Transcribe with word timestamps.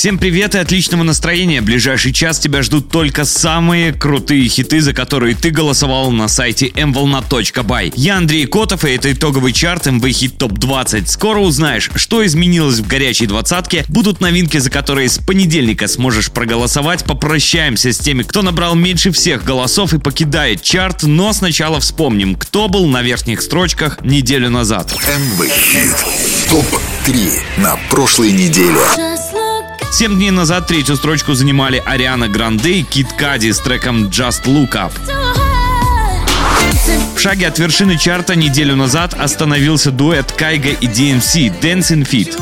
Всем 0.00 0.16
привет 0.16 0.54
и 0.54 0.58
отличного 0.58 1.02
настроения. 1.02 1.60
Ближайший 1.60 2.14
час 2.14 2.38
тебя 2.38 2.62
ждут 2.62 2.88
только 2.88 3.26
самые 3.26 3.92
крутые 3.92 4.48
хиты, 4.48 4.80
за 4.80 4.94
которые 4.94 5.34
ты 5.34 5.50
голосовал 5.50 6.10
на 6.10 6.26
сайте 6.26 6.68
mvolna.by. 6.68 7.92
Я 7.96 8.16
Андрей 8.16 8.46
Котов, 8.46 8.86
и 8.86 8.92
это 8.92 9.12
итоговый 9.12 9.52
чарт 9.52 9.88
MV 9.88 10.10
Хит 10.10 10.38
Топ 10.38 10.52
20. 10.52 11.06
Скоро 11.06 11.40
узнаешь, 11.40 11.90
что 11.96 12.24
изменилось 12.24 12.78
в 12.78 12.86
горячей 12.86 13.26
двадцатке, 13.26 13.84
будут 13.88 14.22
новинки, 14.22 14.56
за 14.56 14.70
которые 14.70 15.10
с 15.10 15.18
понедельника 15.18 15.86
сможешь 15.86 16.30
проголосовать. 16.30 17.04
Попрощаемся 17.04 17.92
с 17.92 17.98
теми, 17.98 18.22
кто 18.22 18.40
набрал 18.40 18.74
меньше 18.74 19.12
всех 19.12 19.44
голосов 19.44 19.92
и 19.92 19.98
покидает 19.98 20.62
чарт, 20.62 21.02
но 21.02 21.30
сначала 21.34 21.78
вспомним, 21.78 22.36
кто 22.36 22.68
был 22.68 22.86
на 22.86 23.02
верхних 23.02 23.42
строчках 23.42 24.02
неделю 24.02 24.48
назад. 24.48 24.94
МВ 24.94 25.46
Хит 25.46 25.94
ТОП-3 26.48 27.38
на 27.58 27.78
прошлой 27.90 28.32
неделе. 28.32 28.80
Семь 29.92 30.14
дней 30.14 30.30
назад 30.30 30.66
третью 30.66 30.96
строчку 30.96 31.34
занимали 31.34 31.82
Ариана 31.84 32.28
Гранде 32.28 32.74
и 32.74 32.82
Кит 32.82 33.12
Кади 33.12 33.52
с 33.52 33.58
треком 33.58 34.04
Just 34.06 34.44
Look 34.44 34.70
Up. 34.72 34.92
В 37.16 37.20
шаге 37.20 37.48
от 37.48 37.58
вершины 37.58 37.98
чарта 37.98 38.36
неделю 38.36 38.76
назад 38.76 39.14
остановился 39.14 39.90
дуэт 39.90 40.32
Кайга 40.32 40.70
и 40.70 40.86
DMC 40.86 41.60
Dancing 41.60 42.08
Feet. 42.08 42.36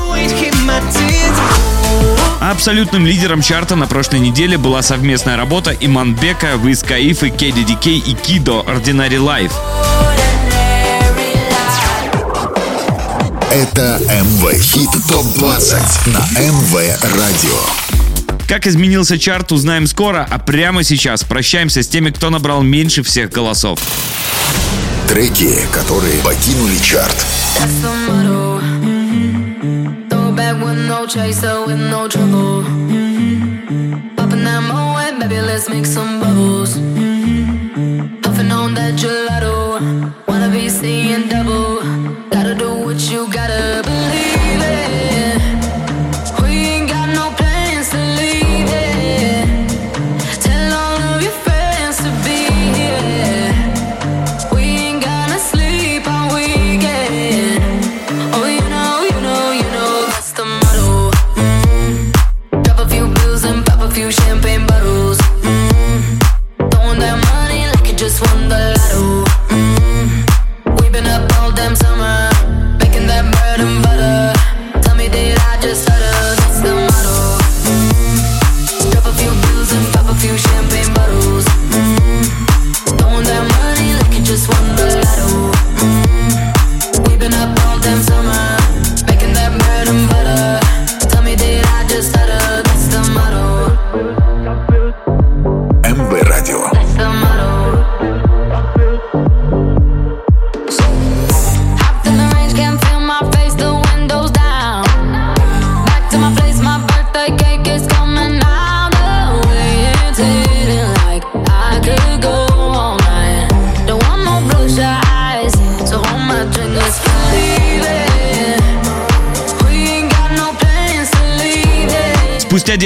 Абсолютным 2.41 3.07
лидером 3.07 3.43
чарта 3.43 3.77
на 3.77 3.87
прошлой 3.87 4.21
неделе 4.21 4.57
была 4.59 4.83
совместная 4.83 5.37
работа 5.37 5.73
Иманбека, 5.73 6.57
Виз 6.63 6.83
Каифы, 6.83 7.29
KDDK 7.29 7.99
и 7.99 8.15
Кидо 8.15 8.65
Ordinary 8.67 9.19
Life. 9.19 9.53
Это 13.51 13.99
МВ 14.03 14.53
Хит 14.61 14.91
ТОП-20 15.09 16.11
на 16.11 16.19
МВ 16.39 16.75
Радио. 17.03 17.59
Как 18.47 18.67
изменился 18.67 19.19
чарт, 19.19 19.53
узнаем 19.53 19.87
скоро, 19.87 20.27
а 20.31 20.39
прямо 20.39 20.85
сейчас 20.85 21.25
прощаемся 21.25 21.83
с 21.83 21.89
теми, 21.89 22.11
кто 22.11 22.29
набрал 22.29 22.61
меньше 22.61 23.03
всех 23.03 23.31
голосов. 23.31 23.81
Треки, 25.09 25.61
которые 25.73 26.19
покинули 26.23 26.77
чарт. 26.77 27.17
That's 27.57 27.81
the 27.81 27.91
motto. 28.07 28.49
Throw 41.49 41.71
it 41.71 41.78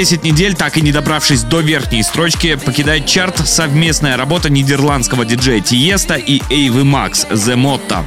10 0.03 0.25
недель, 0.25 0.55
так 0.55 0.77
и 0.77 0.81
не 0.81 0.91
добравшись 0.91 1.45
до 1.45 1.61
верхней 1.61 2.03
строчки, 2.03 2.57
покидает 2.57 3.07
чарт 3.07 3.49
совместная 3.49 4.17
работа 4.17 4.51
нидерландского 4.51 5.25
диджея 5.25 5.61
Тиеста 5.61 6.17
и 6.17 6.43
Эйвы 6.51 6.83
Макс 6.83 7.25
The 7.31 7.55
Motto. 7.55 8.03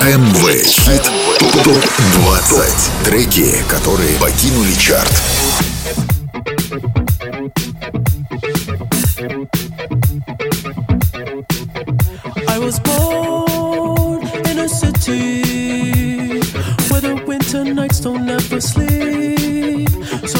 МВ 0.00 0.64
Хит 0.64 1.02
ТОП-20. 1.62 3.04
Треки, 3.04 3.54
которые 3.68 4.16
покинули 4.18 4.72
чарт. 4.72 5.12
I 12.48 12.58
was 12.58 12.80
born 12.80 14.26
in 14.46 14.58
a 14.60 14.68
city 14.70 16.40
where 16.88 17.02
the 17.02 17.22
winter 17.26 17.62
nights 17.62 18.00
don't 18.00 18.26
ever 18.26 18.58
sleep. 18.62 18.87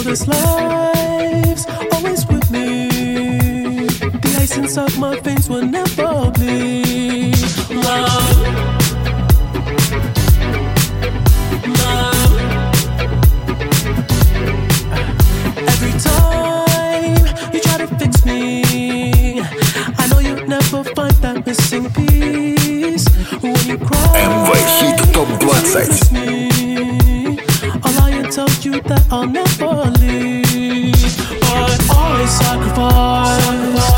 this 0.09 0.27
lives, 0.27 1.67
always 1.93 2.27
with 2.27 2.51
me. 2.51 2.89
The 4.23 4.39
ice 4.41 4.57
inside 4.57 4.97
my 4.99 5.21
veins 5.21 5.51
will 5.51 5.67
never 5.67 6.31
bleed. 6.31 7.37
Love. 7.69 8.41
Love. 11.81 12.33
Every 15.73 15.95
time 16.01 17.53
you 17.53 17.61
try 17.61 17.77
to 17.77 17.87
fix 17.99 18.25
me, 18.25 19.43
I 19.99 20.07
know 20.09 20.21
you'll 20.21 20.47
never 20.47 20.85
find 20.85 21.17
that 21.25 21.45
missing 21.45 21.91
piece. 21.91 23.07
When 23.43 23.57
you 23.67 23.77
cry, 23.77 24.25
MV 24.25 24.49
Hit 24.81 24.99
Top 25.13 25.29
20. 25.39 26.29
All 27.85 27.99
I 28.01 28.09
tell 28.31 28.49
you 28.63 28.81
that 28.83 29.05
I'll 29.11 29.27
never 29.27 29.98
sacrifice. 32.39 33.98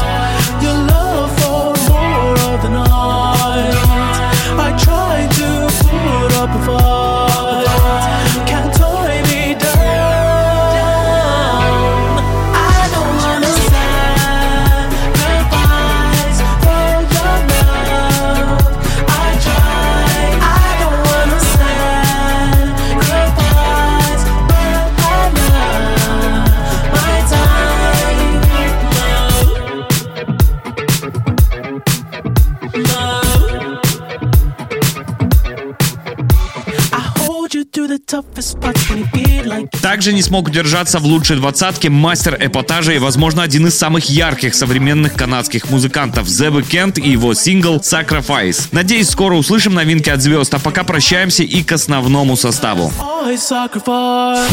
Также 40.01 40.15
не 40.15 40.23
смог 40.23 40.49
удержаться 40.49 40.99
в 40.99 41.05
лучшей 41.05 41.37
двадцатке 41.37 41.91
мастер 41.91 42.35
эпатажа 42.41 42.95
и, 42.95 42.99
возможно, 42.99 43.43
один 43.43 43.67
из 43.67 43.77
самых 43.77 44.09
ярких 44.09 44.55
современных 44.55 45.13
канадских 45.13 45.69
музыкантов 45.69 46.27
The 46.27 46.51
Weeknd 46.51 46.99
и 46.99 47.11
его 47.11 47.35
сингл 47.35 47.77
Sacrifice. 47.77 48.69
Надеюсь, 48.73 49.11
скоро 49.11 49.35
услышим 49.35 49.75
новинки 49.75 50.09
от 50.09 50.23
звезд, 50.23 50.55
а 50.55 50.59
пока 50.59 50.85
прощаемся 50.85 51.43
и 51.43 51.63
к 51.63 51.73
основному 51.73 52.35
составу. 52.39 52.91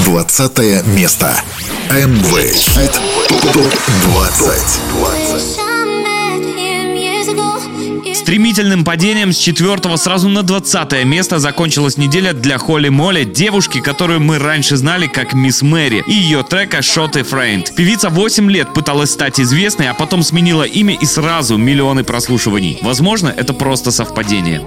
20 0.03 0.85
место. 0.87 1.33
Хит 1.89 2.99
ТОП 3.53 3.73
20. 4.03 5.66
Стремительным 8.27 8.83
падением 8.83 9.31
с 9.31 9.37
4 9.37 9.95
сразу 9.95 10.27
на 10.27 10.43
20 10.43 11.05
место 11.05 11.39
закончилась 11.39 11.95
неделя 11.95 12.33
для 12.33 12.57
Холли 12.57 12.89
Молли, 12.89 13.23
девушки, 13.23 13.79
которую 13.79 14.19
мы 14.19 14.37
раньше 14.37 14.75
знали 14.75 15.07
как 15.07 15.31
Мисс 15.31 15.61
Мэри, 15.61 16.03
и 16.05 16.11
ее 16.11 16.43
трека 16.43 16.79
«Shot 16.79 17.17
и 17.17 17.23
Friend». 17.23 17.73
Певица 17.73 18.09
8 18.09 18.51
лет 18.51 18.73
пыталась 18.73 19.11
стать 19.11 19.39
известной, 19.39 19.87
а 19.87 19.93
потом 19.93 20.23
сменила 20.23 20.63
имя 20.63 20.93
и 20.93 21.05
сразу 21.05 21.55
миллионы 21.55 22.03
прослушиваний. 22.03 22.79
Возможно, 22.81 23.29
это 23.29 23.53
просто 23.53 23.91
совпадение. 23.91 24.59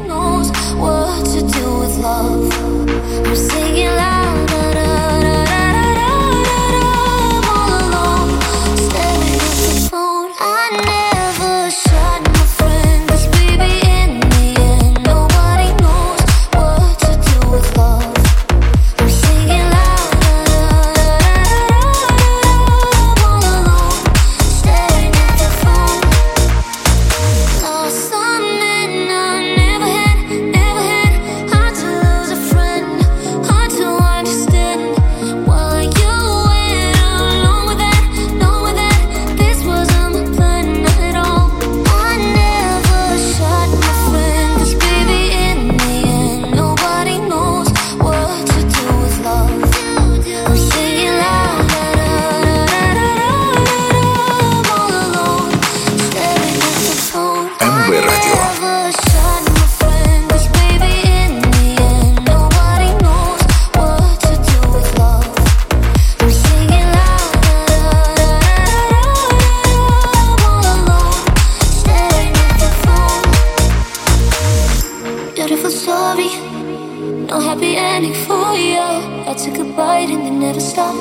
I 79.30 79.34
took 79.34 79.58
a 79.58 79.64
bite 79.76 80.10
and 80.10 80.26
they 80.26 80.30
never 80.30 80.58
stopped. 80.58 80.98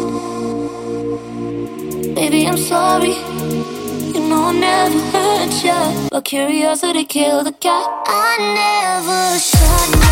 Baby, 2.13 2.45
I'm 2.45 2.57
sorry. 2.57 3.15
You 4.13 4.19
know 4.29 4.43
I 4.43 4.51
never 4.53 4.99
hurt 5.09 5.63
ya, 5.65 6.09
but 6.11 6.25
curiosity 6.25 7.05
killed 7.05 7.47
the 7.47 7.53
cat. 7.53 7.87
I 8.05 8.37
never 8.53 9.39
shot. 9.39 10.08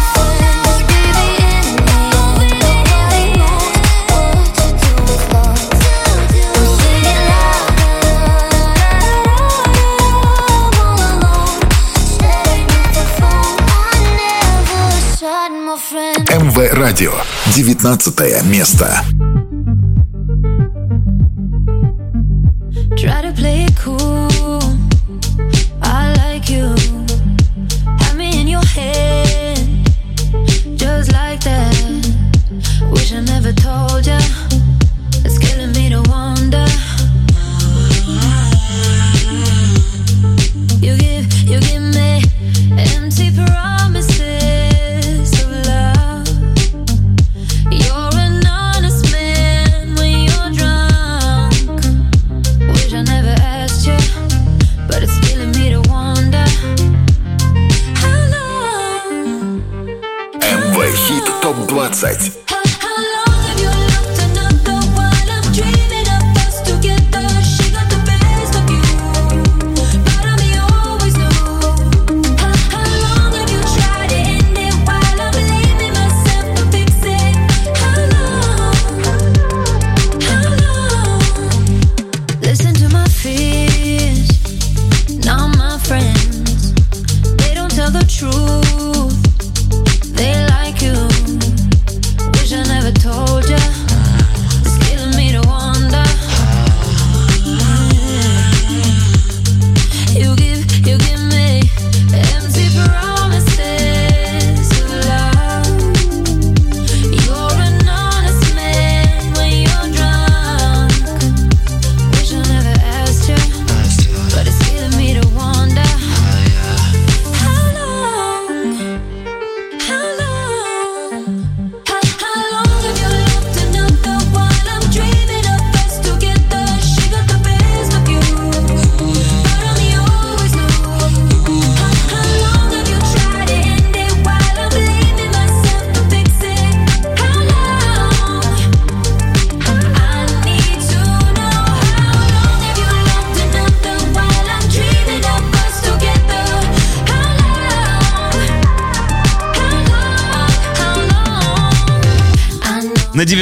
Радио. 16.66 17.14
19 17.54 18.44
место. 18.46 19.04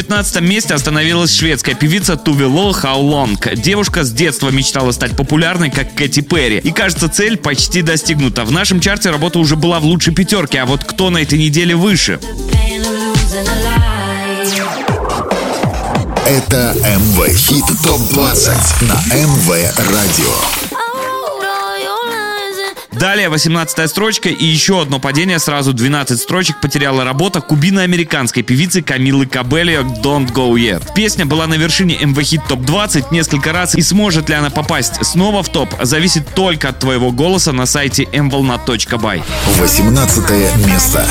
19 0.08 0.42
месте 0.42 0.76
остановилась 0.76 1.36
шведская 1.36 1.74
певица 1.74 2.16
Тувело 2.16 2.72
Хаулонг. 2.74 3.56
Девушка 3.56 4.04
с 4.04 4.12
детства 4.12 4.50
мечтала 4.50 4.92
стать 4.92 5.16
популярной, 5.16 5.72
как 5.72 5.96
Кэти 5.96 6.22
Перри. 6.22 6.60
И 6.60 6.72
кажется, 6.72 7.10
цель 7.10 7.38
почти 7.38 7.82
достигнута. 7.82 8.46
В 8.46 8.52
нашем 8.52 8.80
чарте 8.80 9.10
работа 9.10 9.40
уже 9.40 9.56
была 9.56 9.80
в 9.80 9.86
лучшей 9.86 10.14
пятерке, 10.14 10.60
а 10.60 10.68
вот 10.68 10.84
кто 10.84 11.10
на 11.10 11.18
этой 11.18 11.40
неделе 11.40 11.76
выше? 11.76 12.20
Это 16.28 16.76
МВ 16.76 17.36
Хит 17.36 17.66
ТОП-20 17.84 18.86
на 18.86 19.16
МВ 19.16 19.50
Радио. 19.92 20.65
Далее 23.00 23.28
18 23.28 23.90
строчка 23.90 24.30
и 24.30 24.46
еще 24.46 24.82
одно 24.82 25.00
падение, 25.00 25.40
сразу 25.40 25.74
12 25.74 26.20
строчек 26.20 26.62
потеряла 26.62 27.04
работа 27.04 27.42
кубино-американской 27.42 28.42
певицы 28.42 28.82
Камилы 28.82 29.26
Кабелио 29.26 29.82
«Don't 29.82 30.32
Go 30.32 30.54
Yet». 30.54 30.94
Песня 30.96 31.26
была 31.26 31.46
на 31.48 31.56
вершине 31.56 31.98
МВ 32.02 32.22
Хит 32.22 32.42
ТОП-20 32.48 33.08
несколько 33.12 33.52
раз 33.52 33.76
и 33.76 33.82
сможет 33.82 34.30
ли 34.30 34.36
она 34.36 34.50
попасть 34.50 35.06
снова 35.06 35.44
в 35.44 35.50
топ, 35.50 35.70
зависит 35.82 36.34
только 36.36 36.70
от 36.70 36.80
твоего 36.80 37.12
голоса 37.12 37.52
на 37.52 37.66
сайте 37.66 38.04
mvolna.by. 38.04 39.24
18 39.60 40.66
место. 40.66 41.06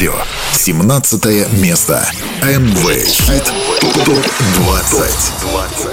Радио. 0.00 0.14
17 0.52 1.48
место. 1.60 2.02
МВ 2.42 3.04
Хит 3.04 3.44
ТОП-20. 4.06 5.04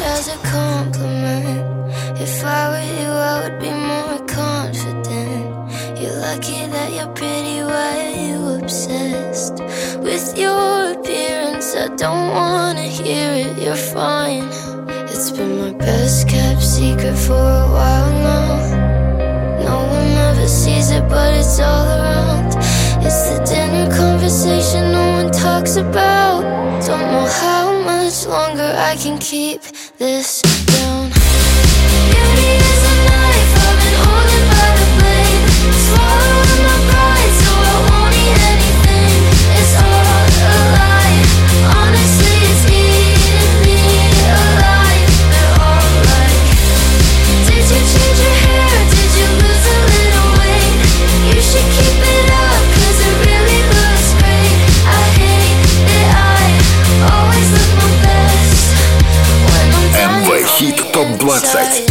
As 0.05 0.29
a 0.29 0.38
compliment, 0.50 1.91
if 2.17 2.46
I 2.46 2.70
were 2.70 2.88
you, 3.01 3.12
I 3.12 3.43
would 3.43 3.60
be 3.60 3.70
more 3.70 4.25
confident. 4.25 6.00
You're 6.00 6.15
lucky 6.15 6.65
that 6.67 6.93
you're 6.96 7.13
pretty, 7.13 7.62
why 7.62 8.00
are 8.05 8.15
you 8.15 8.63
obsessed 8.63 9.60
with 10.00 10.38
your 10.38 10.93
appearance? 10.93 11.75
I 11.75 11.89
don't 11.98 12.29
wanna 12.29 12.84
hear 12.84 13.34
it, 13.34 13.62
you're 13.62 13.75
fine. 13.75 14.48
It's 15.12 15.29
been 15.29 15.60
my 15.60 15.72
best 15.77 16.29
kept 16.29 16.63
secret 16.63 17.17
for 17.17 17.34
a 17.34 17.67
while 17.67 18.12
now. 18.24 19.60
No 19.60 19.75
one 19.75 20.12
ever 20.29 20.48
sees 20.48 20.89
it, 20.89 21.03
but 21.10 21.34
it's 21.34 21.60
all 21.60 21.86
around. 21.86 22.47
It's 23.11 23.31
the 23.31 23.43
dinner 23.43 23.91
conversation 23.97 24.93
no 24.93 25.12
one 25.12 25.31
talks 25.33 25.77
about. 25.77 26.43
Don't 26.87 27.11
know 27.11 27.25
how 27.25 27.83
much 27.83 28.27
longer 28.27 28.71
I 28.77 28.97
can 28.97 29.17
keep 29.17 29.62
this 29.97 30.43
down. 30.67 31.17
ТОП-20. 61.28 61.88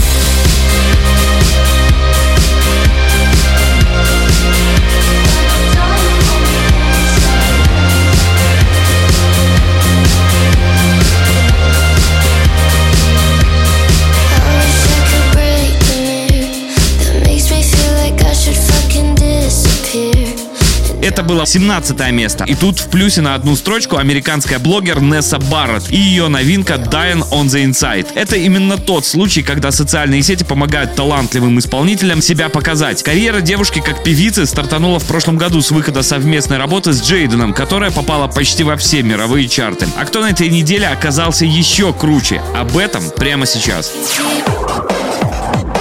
Это 21.18 21.26
было 21.26 21.48
17 21.48 22.12
место. 22.12 22.44
И 22.44 22.54
тут 22.54 22.78
в 22.78 22.90
плюсе 22.90 23.22
на 23.22 23.34
одну 23.34 23.56
строчку 23.56 23.98
американская 23.98 24.60
блогер 24.60 25.02
Несса 25.02 25.40
Барретт 25.40 25.90
и 25.90 25.98
ее 25.98 26.28
новинка 26.28 26.76
Dying 26.76 27.28
on 27.32 27.46
the 27.46 27.66
Inside. 27.66 28.10
Это 28.14 28.36
именно 28.36 28.78
тот 28.78 29.04
случай, 29.04 29.42
когда 29.42 29.72
социальные 29.72 30.22
сети 30.22 30.44
помогают 30.44 30.94
талантливым 30.94 31.58
исполнителям 31.58 32.22
себя 32.22 32.50
показать. 32.50 33.02
Карьера 33.02 33.42
девушки 33.42 33.82
как 33.84 34.04
певицы 34.04 34.46
стартанула 34.46 35.00
в 35.00 35.06
прошлом 35.06 35.38
году 35.38 35.60
с 35.64 35.72
выхода 35.72 36.04
совместной 36.04 36.58
работы 36.60 36.94
с 36.94 37.02
Джейденом, 37.02 37.56
которая 37.56 37.90
попала 37.90 38.28
почти 38.28 38.64
во 38.64 38.78
все 38.78 39.02
мировые 39.02 39.48
чарты. 39.48 39.88
А 39.98 40.06
кто 40.06 40.22
на 40.22 40.30
этой 40.30 40.50
неделе 40.50 40.86
оказался 40.86 41.46
еще 41.46 41.94
круче? 41.94 42.44
Об 42.56 42.78
этом 42.78 43.02
прямо 43.18 43.48
сейчас. 43.48 43.92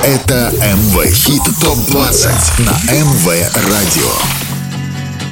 Это 0.03 0.51
МВ 0.55 1.13
Хит 1.13 1.43
ТОП-20 1.61 2.63
на 2.63 2.91
МВ 2.91 3.27
Радио. 3.55 4.46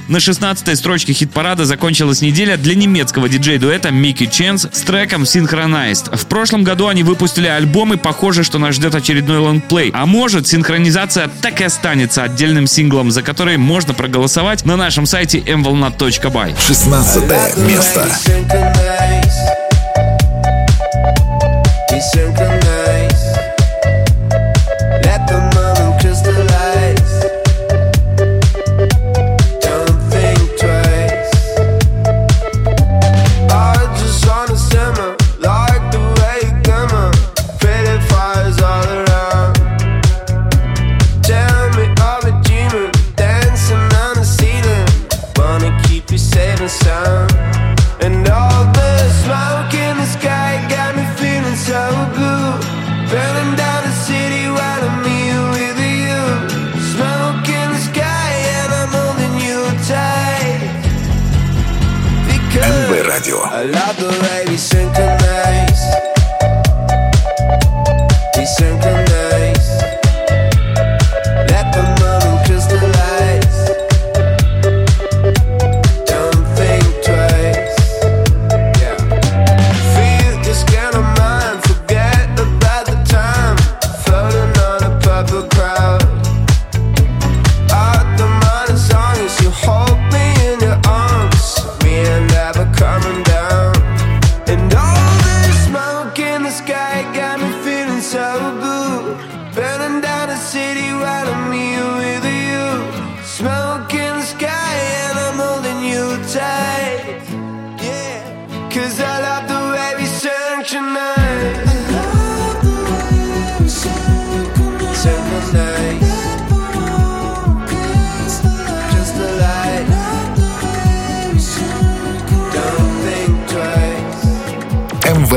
На 0.09 0.21
16 0.21 0.79
строчке 0.79 1.15
хит-парада 1.15 1.65
закончилась 1.65 2.21
неделя 2.21 2.57
для 2.57 2.75
немецкого 2.75 3.29
диджей-дуэта 3.29 3.91
Микки 3.91 4.27
Ченс 4.27 4.69
с 4.71 4.81
треком 4.83 5.23
Synchronized. 5.23 6.15
В 6.15 6.27
прошлом 6.27 6.63
году 6.63 6.89
они 6.89 7.03
выпустили 7.03 7.47
альбом 7.47 7.95
и 7.95 7.97
похоже, 7.97 8.45
что 8.45 8.59
нас 8.59 8.75
ждет 8.75 8.95
очередной 8.95 9.39
лонгплей. 9.39 9.91
А 9.95 10.05
может, 10.05 10.47
синхронизация 10.47 11.31
так 11.41 11.61
и 11.63 11.65
останется 11.65 12.23
отдельным 12.23 12.67
синглом, 12.67 13.11
за 13.11 13.23
который 13.23 13.57
можно 13.57 13.95
проголосовать 13.95 14.67
на 14.67 14.77
нашем 14.77 15.07
сайте 15.07 15.39
mvolna.by. 15.39 16.55
16 16.61 17.23
место. 17.67 18.09
Synchronized. 18.27 19.65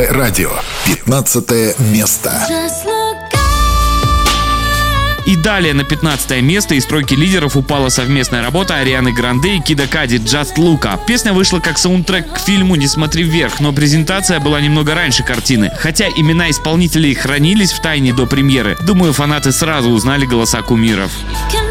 Радио. 0.06 0.52
15 0.86 1.80
место. 1.80 2.32
И 5.26 5.36
далее 5.36 5.74
на 5.74 5.84
15 5.84 6.40
место 6.42 6.76
из 6.76 6.86
тройки 6.86 7.16
лидеров 7.16 7.58
упала 7.58 7.90
совместная 7.90 8.44
работа 8.44 8.76
Арианы 8.76 9.12
Гранде 9.12 9.56
и 9.56 9.60
Кида 9.60 9.88
Кади 9.88 10.18
«Just 10.18 10.56
Luca». 10.58 11.00
Песня 11.06 11.34
вышла 11.34 11.60
как 11.60 11.80
саундтрек 11.80 12.32
к 12.32 12.38
фильму 12.38 12.76
«Не 12.76 12.88
смотри 12.88 13.24
вверх», 13.24 13.60
но 13.60 13.74
презентация 13.74 14.40
была 14.40 14.62
немного 14.62 14.94
раньше 14.94 15.24
картины. 15.24 15.72
Хотя 15.80 16.08
имена 16.10 16.52
исполнителей 16.52 17.16
хранились 17.16 17.72
в 17.72 17.82
тайне 17.82 18.14
до 18.14 18.28
премьеры, 18.28 18.78
думаю, 18.86 19.14
фанаты 19.14 19.52
сразу 19.52 19.90
узнали 19.90 20.26
голоса 20.26 20.62
кумиров. 20.62 21.12
Cannot 21.52 21.67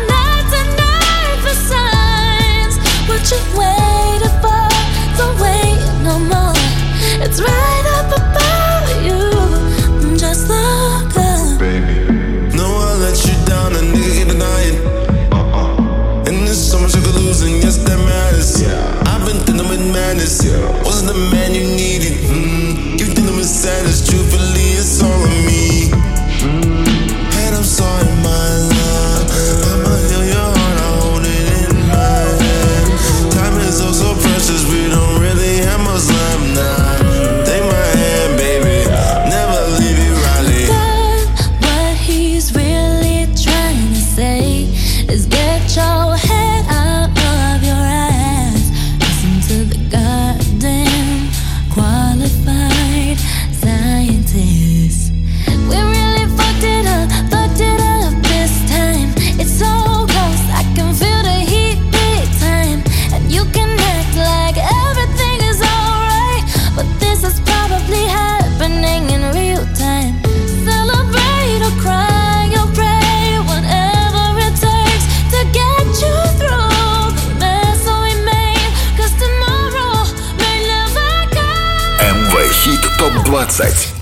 20. 83.37 83.96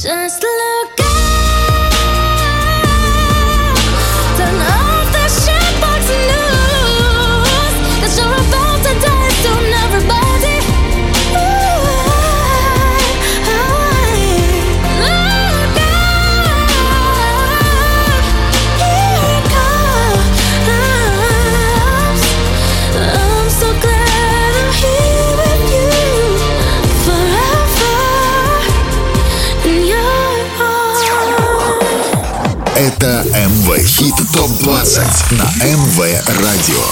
МВ 33.65 33.79
Хит 33.87 34.15
ТОП 34.35 34.51
20 34.61 35.33
на 35.33 35.45
МВ 35.65 35.99
Радио. 36.43 36.85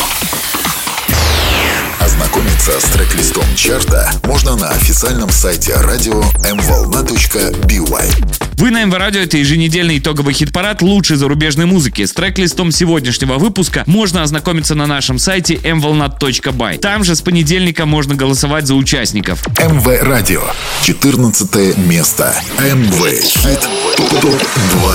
Ознакомиться 2.01 2.81
с 2.81 2.85
трек-листом 2.85 3.45
чарта 3.57 4.11
можно 4.25 4.57
на 4.57 4.71
официальном 4.71 5.29
сайте 5.29 5.75
радио 5.75 6.23
mvolna.by. 6.43 8.39
Вы 8.57 8.71
на 8.71 8.85
МВ 8.85 8.95
Радио, 8.95 9.21
это 9.21 9.37
еженедельный 9.37 9.99
итоговый 9.99 10.33
хит-парад 10.33 10.83
лучшей 10.83 11.17
зарубежной 11.17 11.67
музыки. 11.67 12.07
С 12.07 12.13
трек-листом 12.13 12.73
сегодняшнего 12.73 13.35
выпуска 13.35 13.83
можно 13.87 14.23
ознакомиться 14.23 14.75
на 14.75 14.87
нашем 14.87 15.19
сайте 15.19 15.57
mvolnat.by. 15.57 16.79
Там 16.79 17.05
же 17.05 17.17
с 17.17 17.21
понедельника 17.21 17.85
можно 17.85 18.15
голосовать 18.15 18.67
за 18.67 18.77
участников. 18.77 19.45
МВ 19.59 20.03
Радио. 20.03 20.43
14 20.85 21.77
место. 21.79 22.35
МВ 22.59 23.21
Хит 23.21 23.61
ТОП 23.97 24.43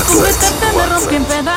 20. 0.08 1.57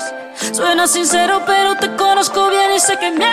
Suena 0.81 0.93
sincero, 0.93 1.43
pero 1.45 1.75
te 1.75 1.95
conozco 1.95 2.49
bien 2.49 2.71
y 2.75 2.79
sé 2.79 2.97
que 2.99 3.11
mientes. 3.11 3.29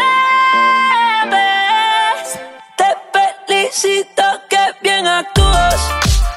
Te 2.76 2.84
felicito 3.46 4.22
que 4.50 4.58
bien 4.82 5.06
actúas. 5.06 5.80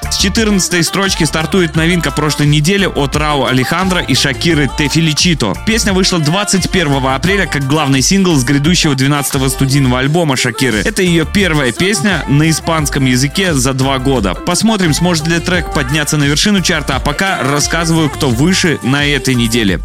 С 0.10 0.17
14 0.21 0.82
строчки 0.84 1.26
стартует 1.26 1.76
новинка 1.76 2.12
прошлой 2.12 2.47
недели 2.47 2.86
от 2.86 3.17
Рау 3.17 3.45
Алехандро 3.45 4.00
и 4.00 4.15
Шакиры 4.15 4.69
Те 4.78 4.88
Феличито. 4.88 5.54
Песня 5.65 5.91
вышла 5.91 6.19
21 6.19 7.06
апреля 7.06 7.45
как 7.45 7.67
главный 7.67 8.02
сингл 8.02 8.38
с 8.38 8.45
грядущего 8.45 8.93
12-го 8.93 9.50
студийного 9.50 10.00
альбома 10.00 10.38
Шакиры. 10.38 10.78
Это 10.86 11.02
ее 11.02 11.26
первая 11.26 11.74
песня 11.74 12.24
на 12.30 12.50
испанском 12.50 13.04
языке 13.06 13.54
за 13.54 13.74
два 13.74 14.00
года. 14.00 14.34
Посмотрим, 14.34 14.93
сможет 14.93 15.28
ли 15.28 15.39
трек 15.39 15.74
подняться 15.74 16.15
на 16.15 16.24
вершину 16.24 16.62
чарта, 16.62 16.95
а 16.95 17.00
пока 17.02 17.43
рассказываю, 17.43 18.10
кто 18.10 18.30
выше 18.30 18.80
на 18.82 19.06
этой 19.06 19.36
неделе. 19.36 19.82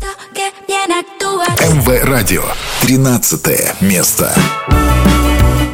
МВ 0.69 2.05
Радио. 2.05 2.43
13 2.83 3.83
место. 3.83 4.35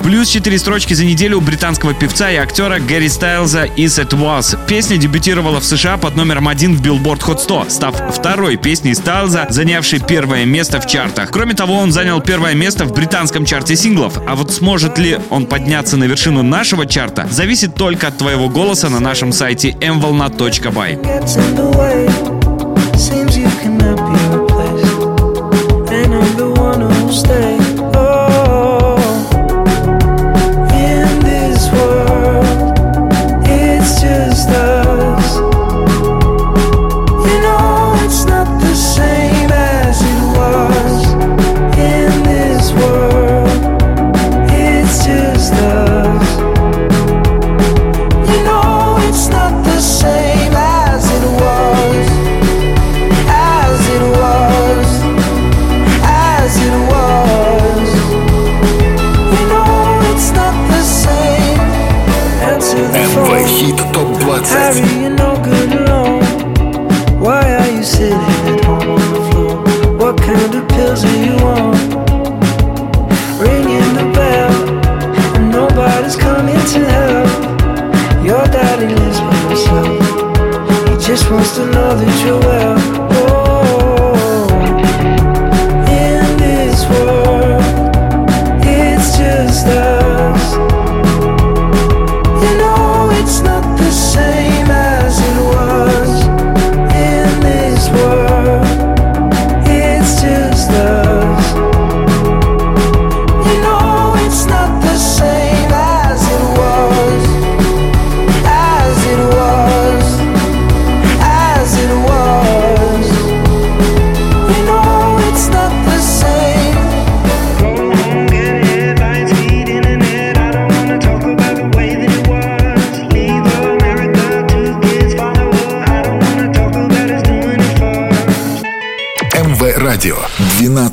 Плюс 0.03 0.29
4 0.29 0.59
строчки 0.59 0.93
за 0.93 1.05
неделю 1.05 1.39
у 1.39 1.41
британского 1.41 1.95
певца 1.95 2.31
и 2.31 2.37
актера 2.37 2.79
Гэри 2.79 3.09
Стайлза 3.09 3.65
«Is 3.65 3.99
It 3.99 4.11
Was». 4.11 4.59
Песня 4.67 4.99
дебютировала 4.99 5.61
в 5.61 5.65
США 5.65 5.97
под 5.97 6.17
номером 6.17 6.47
один 6.49 6.77
в 6.77 6.83
Billboard 6.83 7.21
Hot 7.21 7.39
100, 7.39 7.67
став 7.71 7.95
второй 8.15 8.59
песней 8.59 8.95
Стайлза, 8.95 9.47
занявшей 9.49 10.01
первое 10.01 10.45
место 10.45 10.79
в 10.79 10.87
чартах. 10.87 11.31
Кроме 11.31 11.55
того, 11.55 11.77
он 11.77 11.91
занял 11.91 12.21
первое 12.21 12.55
место 12.55 12.85
в 12.85 12.93
британском 12.93 13.47
чарте 13.47 13.77
синглов. 13.77 14.19
А 14.29 14.35
вот 14.35 14.53
сможет 14.53 14.99
ли 14.99 15.19
он 15.31 15.47
подняться 15.47 15.97
на 15.97 16.05
вершину 16.05 16.43
нашего 16.43 16.85
чарта, 16.85 17.27
зависит 17.31 17.75
только 17.77 18.09
от 18.09 18.19
твоего 18.19 18.51
голоса 18.51 18.91
на 18.91 19.01
нашем 19.01 19.33
сайте 19.33 19.71
mvolna.by. 19.71 20.99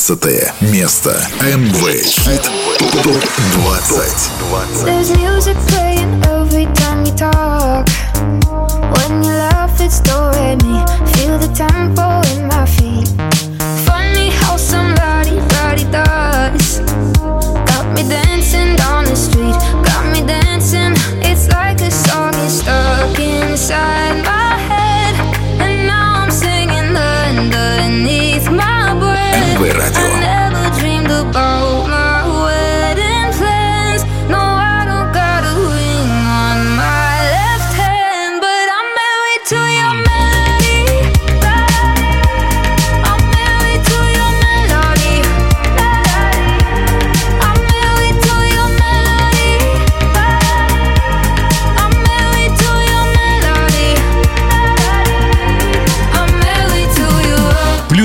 15 0.09 0.53
место. 0.61 1.23
МВ 1.39 2.03
Хит 2.03 2.41
ТОП 3.03 3.23
20. 3.53 4.31
20. 4.49 5.28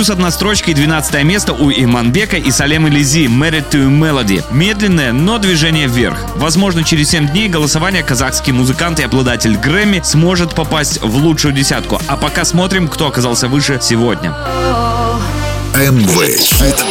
Плюс 0.05 0.11
одна 0.11 0.31
строчка 0.31 0.71
и 0.71 0.75
12 0.75 1.25
место 1.25 1.55
у 1.55 1.71
Иманбека 1.71 2.37
и 2.37 2.51
Салем 2.51 2.87
Лизи 2.87 3.25
«Married 3.25 3.71
to 3.71 3.89
Melody». 3.89 4.45
Медленное, 4.53 5.15
но 5.15 5.39
движение 5.39 5.87
вверх. 5.87 6.19
Возможно, 6.37 6.85
через 6.85 7.09
7 7.09 7.31
дней 7.31 7.49
голосования 7.49 8.03
казахский 8.03 8.53
музыкант 8.53 9.01
и 9.01 9.03
обладатель 9.03 9.57
Грэмми 9.57 10.03
сможет 10.05 10.55
попасть 10.55 11.01
в 11.01 11.17
лучшую 11.17 11.55
десятку. 11.55 12.03
А 12.07 12.19
пока 12.19 12.45
смотрим, 12.45 12.89
кто 12.89 13.07
оказался 13.07 13.49
выше 13.49 13.79
сегодня. 13.81 14.35
МВ 15.75 16.39
Хит 16.39 16.85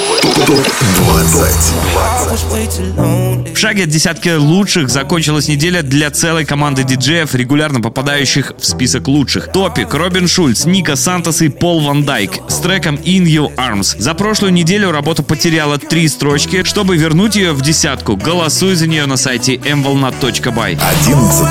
ТОП 0.46 0.68
20. 0.98 3.54
В 3.54 3.58
шаге 3.58 3.84
от 3.84 3.90
десятки 3.90 4.36
лучших 4.36 4.90
закончилась 4.90 5.48
неделя 5.48 5.84
для 5.84 6.12
целой 6.12 6.44
команды 6.44 6.84
диджеев, 6.84 7.34
регулярно 7.34 7.80
попадающих 7.80 8.52
в 8.60 8.66
список 8.66 9.08
лучших. 9.08 9.54
Топик, 9.54 9.94
Робин 9.94 10.28
Шульц, 10.28 10.66
Ника 10.66 10.98
Сантос 10.98 11.42
и 11.42 11.48
Пол 11.48 11.80
Ван 11.80 12.04
Дайк 12.04 12.34
с 12.50 12.58
треком 12.58 12.96
In 12.96 13.24
Your 13.24 13.56
Arms. 13.56 13.96
За 13.98 14.14
прошлую 14.16 14.52
неделю 14.52 14.92
работа 14.92 15.24
потеряла 15.24 15.78
три 15.78 16.10
строчки. 16.10 16.64
Чтобы 16.64 16.98
вернуть 16.98 17.38
ее 17.38 17.54
в 17.54 17.62
десятку, 17.62 18.18
голосуй 18.18 18.76
за 18.76 18.88
нее 18.88 19.06
на 19.06 19.16
сайте 19.16 19.56
mvolna.by. 19.56 20.78
11 21.06 21.48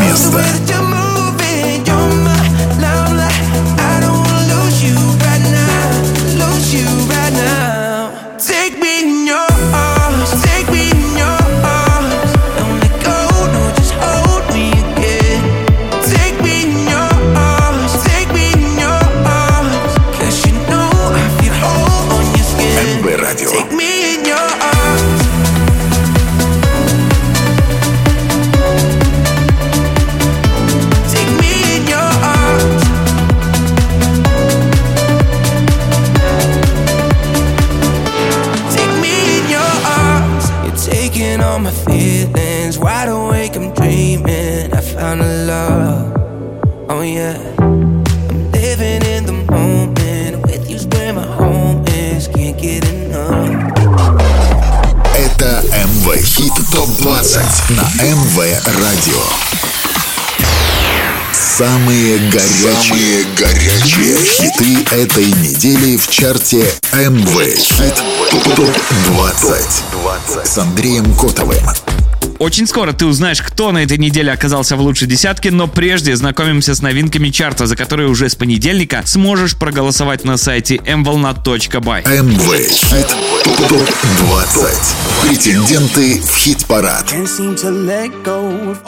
место. 0.00 0.44
Самые 61.58 62.18
горячие, 62.30 63.24
горячие. 63.36 64.16
Хиты 64.16 64.94
этой 64.94 65.24
недели 65.24 65.96
в 65.96 66.06
чарте 66.06 66.64
МВ 66.92 67.34
ТОП 68.54 68.76
20 69.06 70.46
с 70.46 70.58
Андреем 70.58 71.12
Котовым. 71.16 71.64
Очень 72.38 72.68
скоро 72.68 72.92
ты 72.92 73.04
узнаешь, 73.04 73.42
кто 73.42 73.72
на 73.72 73.78
этой 73.78 73.98
неделе 73.98 74.30
оказался 74.30 74.76
в 74.76 74.80
лучшей 74.80 75.08
десятке, 75.08 75.50
но 75.50 75.66
прежде 75.66 76.14
знакомимся 76.14 76.74
с 76.74 76.82
новинками 76.82 77.30
чарта, 77.30 77.66
за 77.66 77.74
которые 77.74 78.08
уже 78.08 78.28
с 78.28 78.36
понедельника 78.36 79.02
сможешь 79.04 79.56
проголосовать 79.56 80.24
на 80.24 80.36
сайте 80.36 80.76
mvolna.by. 80.76 82.22
МВ 82.22 82.70
Хит 82.70 83.08
ТОП 83.68 83.90
20 84.18 84.98
Претенденты 85.22 86.20
в 86.20 86.36
хит-парад. 86.36 87.12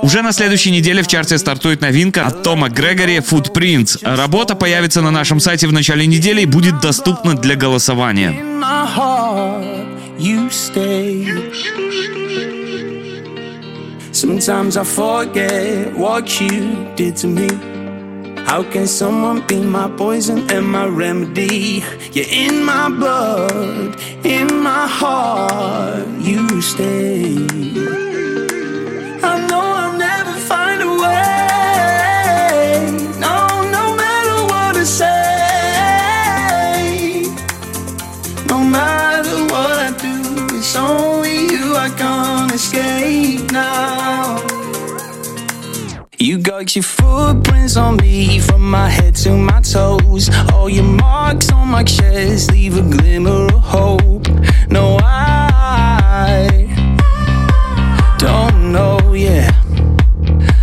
Уже 0.03 0.23
на 0.23 0.33
следующей 0.33 0.71
неделе 0.71 1.03
в 1.03 1.09
чарте 1.09 1.37
стартует 1.37 1.81
новинка 1.81 2.27
от 2.27 2.43
Тома 2.45 2.69
Грегори 2.69 3.19
«Footprints». 3.19 3.99
Работа 4.03 4.55
появится 4.55 5.01
на 5.03 5.11
нашем 5.11 5.41
сайте 5.41 5.67
в 5.67 5.73
начале 5.73 6.07
недели 6.07 6.43
и 6.43 6.47
будет 6.47 6.81
доступна 6.81 7.35
для 7.35 7.57
голосования. 7.57 8.31
My 8.31 8.87
heart, 8.97 9.87
you 10.19 10.49
stay. 10.51 12.10
Sometimes 14.21 14.77
I 14.77 14.85
forget 14.85 15.97
what 15.97 16.39
you 16.43 16.85
did 16.95 17.17
to 17.23 17.27
me. 17.27 17.49
How 18.45 18.63
can 18.63 18.87
someone 18.87 19.41
be 19.47 19.63
my 19.63 19.89
poison 19.97 20.51
and 20.51 20.67
my 20.69 20.85
remedy? 20.85 21.83
You're 22.13 22.29
in 22.29 22.63
my 22.63 22.91
blood, 22.91 23.97
in 24.23 24.61
my 24.63 24.87
heart, 24.87 26.07
you 26.21 26.61
stay. 26.61 27.35
I 29.25 29.47
know 29.49 29.65
I'll 29.81 29.97
never 29.97 30.35
find 30.51 30.83
a 30.83 30.91
way. 31.03 31.31
No, 33.25 33.37
no 33.73 33.97
matter 33.97 34.37
what 34.53 34.77
I 34.77 34.85
say. 34.85 35.23
No 38.47 38.59
matter 38.63 39.37
what 39.45 39.77
I 39.89 39.91
do, 39.97 40.15
it's 40.59 40.77
only 40.77 41.47
you 41.53 41.75
I 41.75 41.89
can't 41.97 42.53
escape 42.53 43.51
now. 43.51 44.10
You 46.23 46.37
got 46.37 46.77
your 46.77 46.83
footprints 46.83 47.79
on 47.79 47.97
me 47.97 48.41
from 48.41 48.71
my 48.71 48.91
head 48.91 49.17
to 49.25 49.31
my 49.31 49.63
toes. 49.63 50.29
All 50.53 50.69
your 50.69 50.85
marks 50.85 51.51
on 51.51 51.69
my 51.69 51.83
chest 51.83 52.53
leave 52.53 52.77
a 52.77 52.83
glimmer 52.83 53.47
of 53.47 53.63
hope. 53.63 54.29
No, 54.69 54.99
I 55.01 56.69
don't 58.19 58.71
know, 58.71 59.15
yeah. 59.15 59.51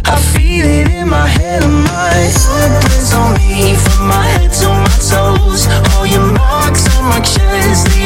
I 0.05 0.21
feel 0.31 0.63
it 0.63 0.91
in 0.91 1.09
my 1.09 1.25
head 1.25 1.63
and 1.63 1.83
my 1.85 2.29
footprints 2.37 3.15
on 3.15 3.33
me 3.37 3.73
from 3.77 4.07
my 4.09 4.27
head 4.27 4.53
to 4.61 4.67
my 4.67 4.97
toes. 5.09 5.65
All 5.95 6.05
your 6.05 6.33
marks 6.33 6.85
on 6.97 7.05
my 7.05 7.19
chest 7.21 7.96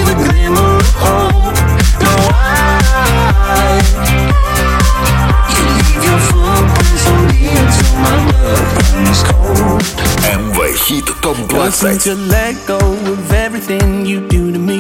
I 10.72 10.74
хит 10.74 11.06
ТОП-20 11.22 12.04
to 12.04 12.16
let 12.16 12.56
go 12.66 12.78
of 12.78 13.34
everything 13.34 14.06
you 14.06 14.26
do 14.26 14.54
to 14.54 14.60
me. 14.60 14.80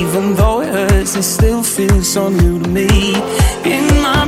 Even 0.00 0.34
though 0.34 0.62
it 0.62 0.72
hurts, 0.72 1.16
it 1.16 1.22
still 1.22 1.62
feels 1.62 2.08
so 2.08 2.30
new 2.30 2.58
to 2.58 2.68
me. 2.70 2.88
In 3.64 3.84
my 4.00 4.24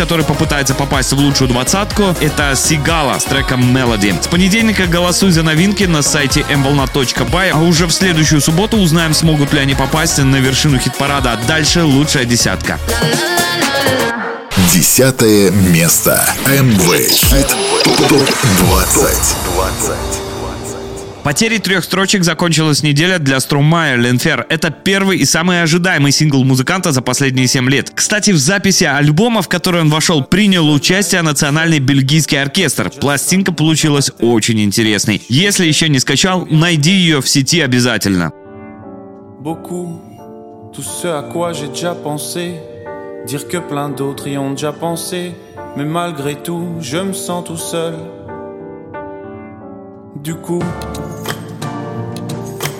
который 0.00 0.24
попытается 0.24 0.74
попасть 0.74 1.12
в 1.12 1.18
лучшую 1.18 1.48
двадцатку, 1.48 2.16
это 2.22 2.54
Сигала 2.56 3.18
с 3.18 3.24
треком 3.24 3.76
Melody. 3.76 4.22
С 4.22 4.28
понедельника 4.28 4.86
голосуй 4.86 5.30
за 5.30 5.42
новинки 5.42 5.84
на 5.84 6.00
сайте 6.00 6.40
mvolna.by, 6.40 7.50
а 7.50 7.58
уже 7.58 7.86
в 7.86 7.92
следующую 7.92 8.40
субботу 8.40 8.78
узнаем, 8.78 9.12
смогут 9.12 9.52
ли 9.52 9.60
они 9.60 9.74
попасть 9.74 10.16
на 10.16 10.36
вершину 10.36 10.78
хит-парада. 10.78 11.38
Дальше 11.46 11.82
лучшая 11.82 12.24
десятка. 12.24 12.78
Десятое 14.72 15.50
место. 15.50 16.24
МВ. 16.46 17.10
Хит 17.10 17.54
ТОП-20. 18.08 19.04
20. 19.54 20.29
Потерей 21.22 21.58
трех 21.58 21.84
строчек 21.84 22.24
закончилась 22.24 22.82
неделя 22.82 23.18
для 23.18 23.40
Струмая 23.40 23.96
Ленфер. 23.96 24.46
Это 24.48 24.70
первый 24.70 25.18
и 25.18 25.26
самый 25.26 25.62
ожидаемый 25.62 26.12
сингл 26.12 26.44
музыканта 26.44 26.92
за 26.92 27.02
последние 27.02 27.46
семь 27.46 27.68
лет. 27.68 27.92
Кстати, 27.94 28.30
в 28.30 28.38
записи 28.38 28.84
альбома, 28.84 29.42
в 29.42 29.48
который 29.48 29.82
он 29.82 29.90
вошел, 29.90 30.24
принял 30.24 30.70
участие 30.72 31.20
национальный 31.20 31.78
бельгийский 31.78 32.40
оркестр. 32.40 32.90
Пластинка 32.90 33.52
получилась 33.52 34.10
очень 34.18 34.60
интересной. 34.62 35.22
Если 35.28 35.66
еще 35.66 35.90
не 35.90 35.98
скачал, 35.98 36.46
найди 36.46 36.92
ее 36.92 37.20
в 37.20 37.28
сети 37.28 37.60
обязательно. 37.60 38.32
Du 50.22 50.36
coup, 50.36 50.62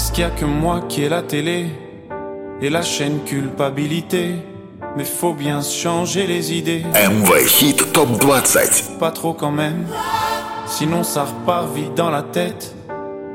Est-ce 0.00 0.12
qu'il 0.12 0.22
y 0.22 0.26
a 0.26 0.30
que 0.30 0.46
moi 0.46 0.80
qui 0.88 1.02
ai 1.02 1.10
la 1.10 1.20
télé 1.20 1.66
et 2.62 2.70
la 2.70 2.80
chaîne 2.80 3.22
culpabilité? 3.22 4.36
Mais 4.96 5.04
faut 5.04 5.34
bien 5.34 5.60
changer 5.60 6.26
les 6.26 6.54
idées. 6.54 6.86
MV 6.94 7.60
Hit 7.60 7.92
Top 7.92 8.08
20. 8.08 8.98
Pas 8.98 9.10
trop 9.10 9.34
quand 9.34 9.50
même, 9.50 9.86
sinon 10.66 11.02
ça 11.02 11.24
repart 11.24 11.70
vite 11.74 11.94
dans 11.96 12.08
la 12.08 12.22
tête. 12.22 12.74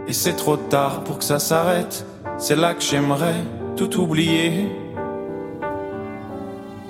Et 0.08 0.14
c'est 0.14 0.34
trop 0.34 0.58
tard 0.58 1.04
pour 1.04 1.20
que 1.20 1.24
ça 1.24 1.38
s'arrête. 1.38 2.04
C'est 2.40 2.56
là 2.56 2.74
que 2.74 2.82
j'aimerais 2.82 3.44
tout 3.78 4.02
oublier. 4.02 4.68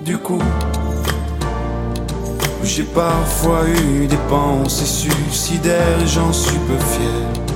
Du 0.00 0.16
coup, 0.16 0.42
j'ai 2.64 2.84
parfois 2.84 3.68
eu 3.68 4.06
des 4.06 4.22
pensées 4.30 4.86
suicidaires 4.86 6.00
et 6.02 6.06
j'en 6.06 6.32
suis 6.32 6.58
peu 6.60 6.78
fier. 6.78 7.55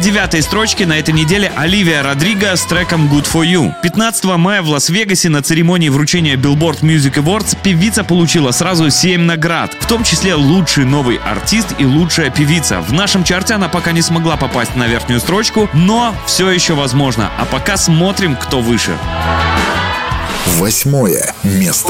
девятой 0.00 0.42
строчке 0.42 0.86
на 0.86 0.98
этой 0.98 1.12
неделе 1.12 1.52
Оливия 1.54 2.02
Родриго 2.02 2.56
с 2.56 2.64
треком 2.64 3.06
Good 3.12 3.30
For 3.30 3.44
You. 3.46 3.72
15 3.82 4.24
мая 4.36 4.62
в 4.62 4.68
Лас-Вегасе 4.68 5.28
на 5.28 5.42
церемонии 5.42 5.90
вручения 5.90 6.36
Billboard 6.36 6.80
Music 6.80 7.14
Awards 7.14 7.56
певица 7.62 8.02
получила 8.02 8.50
сразу 8.50 8.90
7 8.90 9.20
наград, 9.20 9.76
в 9.78 9.86
том 9.86 10.02
числе 10.02 10.34
лучший 10.34 10.84
новый 10.84 11.18
артист 11.18 11.74
и 11.78 11.84
лучшая 11.84 12.30
певица. 12.30 12.80
В 12.80 12.92
нашем 12.92 13.24
чарте 13.24 13.54
она 13.54 13.68
пока 13.68 13.92
не 13.92 14.02
смогла 14.02 14.36
попасть 14.36 14.74
на 14.74 14.86
верхнюю 14.86 15.20
строчку, 15.20 15.68
но 15.74 16.14
все 16.26 16.50
еще 16.50 16.74
возможно. 16.74 17.30
А 17.38 17.44
пока 17.44 17.76
смотрим, 17.76 18.36
кто 18.36 18.60
выше. 18.60 18.96
Восьмое 20.56 21.34
место. 21.42 21.88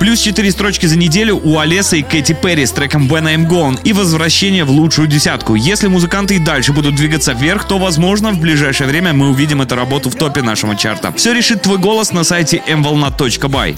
Плюс 0.00 0.20
4 0.20 0.50
строчки 0.50 0.86
за 0.86 0.96
неделю 0.96 1.38
у 1.44 1.58
Олеса 1.58 1.96
и 1.96 2.02
Кэти 2.02 2.32
Перри 2.32 2.64
с 2.64 2.72
треком 2.72 3.06
When 3.06 3.24
I'm 3.24 3.46
Gone 3.46 3.78
и 3.84 3.92
возвращение 3.92 4.64
в 4.64 4.70
лучшую 4.70 5.08
десятку. 5.08 5.54
Если 5.54 5.88
музыканты 5.88 6.36
и 6.36 6.38
дальше 6.38 6.72
будут 6.72 6.94
двигаться 6.94 7.34
вверх, 7.34 7.68
то, 7.68 7.78
возможно, 7.78 8.30
в 8.30 8.40
ближайшее 8.40 8.88
время 8.88 9.12
мы 9.12 9.28
увидим 9.28 9.60
эту 9.60 9.76
работу 9.76 10.08
в 10.08 10.14
топе 10.14 10.40
нашего 10.40 10.74
чарта. 10.74 11.12
Все 11.12 11.34
решит 11.34 11.60
твой 11.60 11.76
голос 11.76 12.12
на 12.12 12.24
сайте 12.24 12.62
mvolna.by. 12.66 13.76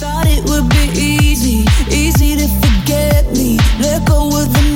Let 3.81 4.05
go 4.05 4.29
of 4.29 4.53
the 4.53 4.72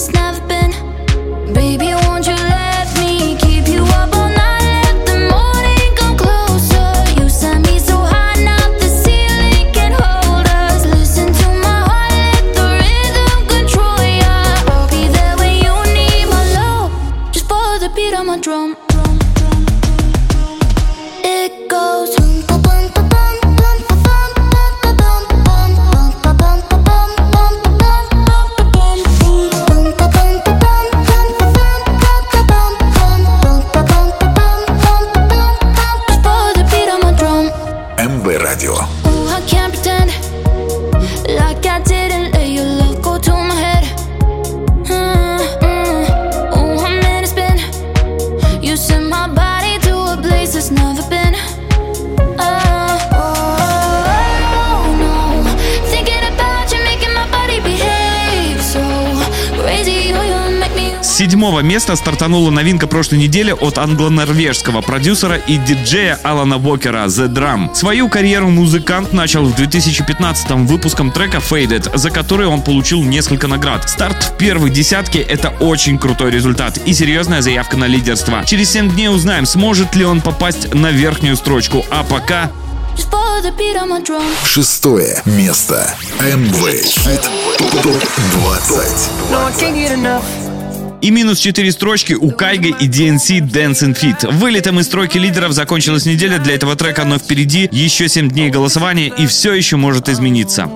just 0.00 0.14
never 0.14 0.40
been. 0.48 0.72
Baby, 1.52 1.99
седьмого 61.50 61.66
места 61.66 61.96
стартанула 61.96 62.50
новинка 62.50 62.86
прошлой 62.86 63.18
недели 63.18 63.50
от 63.50 63.76
англо-норвежского 63.76 64.82
продюсера 64.82 65.34
и 65.34 65.56
диджея 65.56 66.16
Алана 66.22 66.58
Вокера 66.58 67.06
The 67.06 67.26
Drum. 67.26 67.74
Свою 67.74 68.08
карьеру 68.08 68.50
музыкант 68.50 69.12
начал 69.12 69.44
в 69.44 69.58
2015-м 69.58 70.68
выпуском 70.68 71.10
трека 71.10 71.38
Faded, 71.38 71.90
за 71.98 72.10
который 72.10 72.46
он 72.46 72.62
получил 72.62 73.02
несколько 73.02 73.48
наград. 73.48 73.90
Старт 73.90 74.22
в 74.22 74.36
первой 74.36 74.70
десятке— 74.70 75.18
это 75.28 75.48
очень 75.58 75.98
крутой 75.98 76.30
результат 76.30 76.78
и 76.86 76.92
серьезная 76.92 77.42
заявка 77.42 77.76
на 77.76 77.86
лидерство. 77.86 78.44
Через 78.46 78.70
7 78.70 78.88
дней 78.92 79.08
узнаем, 79.08 79.44
сможет 79.44 79.96
ли 79.96 80.04
он 80.04 80.20
попасть 80.20 80.72
на 80.72 80.92
верхнюю 80.92 81.34
строчку, 81.34 81.84
а 81.90 82.04
пока. 82.04 82.52
Шестое 84.44 85.20
место. 85.24 85.92
МВ 86.20 86.84
Хит 86.84 87.28
ТОП-20. 87.82 89.30
И 91.02 91.10
минус 91.10 91.38
4 91.38 91.72
строчки 91.72 92.12
у 92.12 92.30
Кайга 92.30 92.68
и 92.68 92.86
DNC 92.86 93.40
Dancing 93.50 93.98
Fit. 93.98 94.30
Вылетом 94.32 94.80
из 94.80 94.86
стройки 94.86 95.16
лидеров 95.16 95.52
закончилась 95.52 96.04
неделя 96.04 96.38
для 96.38 96.54
этого 96.54 96.76
трека, 96.76 97.04
но 97.04 97.18
впереди 97.18 97.68
еще 97.72 98.08
7 98.08 98.28
дней 98.28 98.50
голосования 98.50 99.08
и 99.08 99.26
все 99.26 99.54
еще 99.54 99.76
может 99.76 100.08
измениться. 100.08 100.68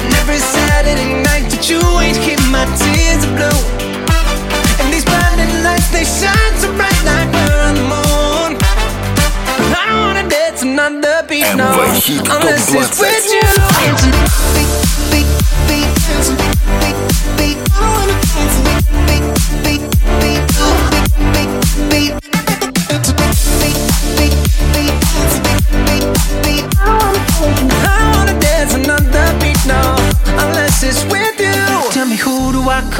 And 0.00 0.14
every 0.14 0.38
Saturday 0.38 1.22
night 1.22 1.50
that 1.50 1.68
you 1.68 1.80
ain't 1.98 2.16
keep 2.24 2.40
my 2.50 2.64
tears 2.78 3.26
blue. 3.36 3.99
And 5.70 5.78
lights, 5.78 5.90
they 5.90 6.04
shine 6.04 6.54
so 6.58 6.72
bright 6.74 7.04
like 7.04 7.30
we're 7.32 7.62
on 7.62 7.74
the 7.74 7.82
moon. 7.82 8.58
I 9.72 9.86
don't 9.86 10.00
wanna 10.00 10.28
dance 10.28 10.62
another 10.62 11.26
beat, 11.28 11.42
no. 11.56 11.64
MV 11.64 12.02
Hit 12.02 12.24
Top 12.24 12.40
Unless 12.42 12.74
it's 12.74 12.98
20. 12.98 13.12
with 13.12 14.94
you. 14.96 14.99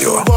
МВ 0.00 0.27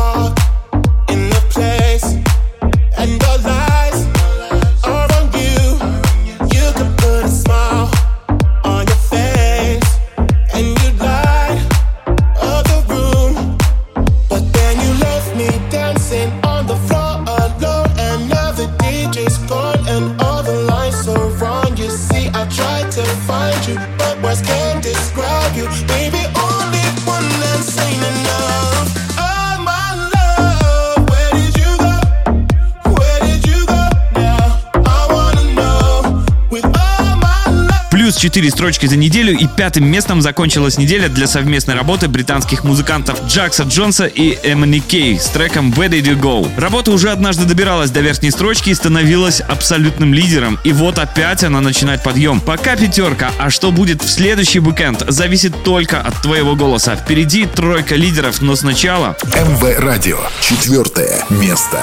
Плюс 38.61 38.75
4 38.75 38.81
строчки 38.81 38.85
за 38.85 38.95
неделю 38.95 39.35
и 39.35 39.47
пятым 39.47 39.87
местом 39.87 40.21
закончилась 40.21 40.77
неделя 40.77 41.09
для 41.09 41.25
совместной 41.25 41.73
работы 41.73 42.07
британских 42.07 42.63
музыкантов 42.63 43.25
Джакса 43.25 43.63
Джонса 43.63 44.05
и 44.05 44.37
Эмони 44.43 44.79
Кей 44.79 45.19
с 45.19 45.25
треком 45.29 45.71
Where 45.71 45.89
Did 45.89 46.03
You 46.03 46.19
Go. 46.19 46.47
Работа 46.59 46.91
уже 46.91 47.09
однажды 47.09 47.45
добиралась 47.45 47.89
до 47.89 48.01
верхней 48.01 48.29
строчки 48.29 48.69
и 48.69 48.75
становилась 48.75 49.41
абсолютным 49.41 50.13
лидером. 50.13 50.59
И 50.63 50.73
вот 50.73 50.99
опять 50.99 51.43
она 51.43 51.59
начинает 51.59 52.03
подъем. 52.03 52.39
Пока 52.39 52.75
пятерка, 52.75 53.31
а 53.39 53.49
что 53.49 53.71
будет 53.71 54.03
в 54.03 54.09
следующий 54.09 54.59
уикенд, 54.59 55.05
зависит 55.07 55.63
только 55.63 55.99
от 55.99 56.21
твоего 56.21 56.55
голоса. 56.55 56.95
Впереди 56.95 57.47
тройка 57.47 57.95
лидеров, 57.95 58.41
но 58.41 58.55
сначала 58.55 59.17
МВ 59.23 59.79
Радио. 59.79 60.19
Четвертое 60.39 61.25
место. 61.31 61.79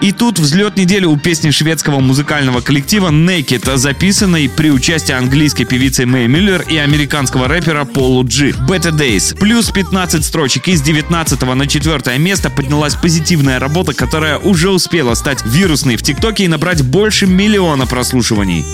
И 0.00 0.12
тут 0.12 0.38
взлет 0.38 0.76
недели 0.76 1.04
у 1.04 1.18
песни 1.18 1.50
шведского 1.50 2.00
музыкального 2.00 2.62
коллектива 2.62 3.10
Naked, 3.10 3.76
записанной 3.76 4.48
при 4.48 4.70
участии 4.70 5.12
английской 5.12 5.64
певицы 5.64 6.06
Мэй 6.06 6.26
Миллер 6.26 6.62
и 6.62 6.78
американского 6.78 7.48
рэпера 7.48 7.84
Полу 7.84 8.26
Джи. 8.26 8.54
Better 8.66 8.92
Days. 8.92 9.36
Плюс 9.38 9.70
15 9.70 10.24
строчек 10.24 10.68
из 10.68 10.80
19 10.80 11.42
на 11.42 11.66
4 11.66 12.18
место 12.18 12.48
поднялась 12.48 12.94
позитивная 12.94 13.58
работа, 13.58 13.92
которая 13.92 14.38
уже 14.38 14.70
успела 14.70 15.12
стать 15.12 15.44
вирусной 15.44 15.96
в 15.96 16.02
ТикТоке 16.02 16.44
и 16.44 16.48
набрать 16.48 16.82
больше 16.82 17.26
миллиона 17.26 17.86
прослушиваний. 17.86 18.64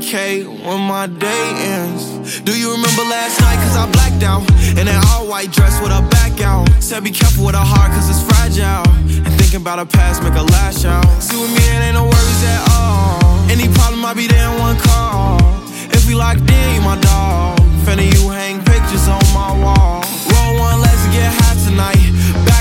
300k 0.00 0.64
when 0.64 0.80
my 0.80 1.06
day 1.06 1.52
ends. 1.56 2.40
Do 2.40 2.58
you 2.58 2.72
remember 2.72 3.02
last 3.02 3.40
night? 3.40 3.56
Cause 3.56 3.76
I 3.76 3.90
blacked 3.92 4.22
out. 4.22 4.42
In 4.78 4.88
an 4.88 5.00
all 5.08 5.28
white 5.28 5.52
dress 5.52 5.80
with 5.82 5.92
a 5.92 6.00
back 6.10 6.40
out. 6.40 6.68
Said 6.80 7.04
be 7.04 7.10
careful 7.10 7.46
with 7.46 7.54
a 7.54 7.58
heart 7.58 7.92
cause 7.92 8.08
it's 8.08 8.22
fragile. 8.32 8.88
And 9.24 9.32
thinking 9.38 9.60
about 9.60 9.78
a 9.78 9.86
past 9.86 10.22
make 10.22 10.34
a 10.34 10.42
lash 10.42 10.84
out. 10.84 11.04
See 11.22 11.36
with 11.40 11.50
me, 11.50 11.60
it 11.60 11.84
ain't 11.84 11.94
no 11.94 12.04
worries 12.04 12.44
at 12.44 12.62
all. 12.70 13.50
Any 13.50 13.68
problem, 13.74 14.04
I'll 14.04 14.14
be 14.14 14.26
there 14.26 14.48
in 14.50 14.58
one 14.58 14.78
call. 14.78 15.38
If 15.92 16.06
we 16.08 16.14
locked 16.14 16.48
in, 16.50 16.74
you 16.74 16.80
my 16.80 16.98
dog. 17.00 17.58
Finna 17.84 18.06
you 18.14 18.28
hang 18.30 18.62
pictures 18.64 19.08
on 19.08 19.22
my 19.34 19.52
wall. 19.62 20.04
Roll 20.32 20.52
one, 20.58 20.80
let's 20.80 21.04
get 21.12 21.28
high 21.28 21.58
tonight. 21.66 22.00
Backseat, 22.46 22.59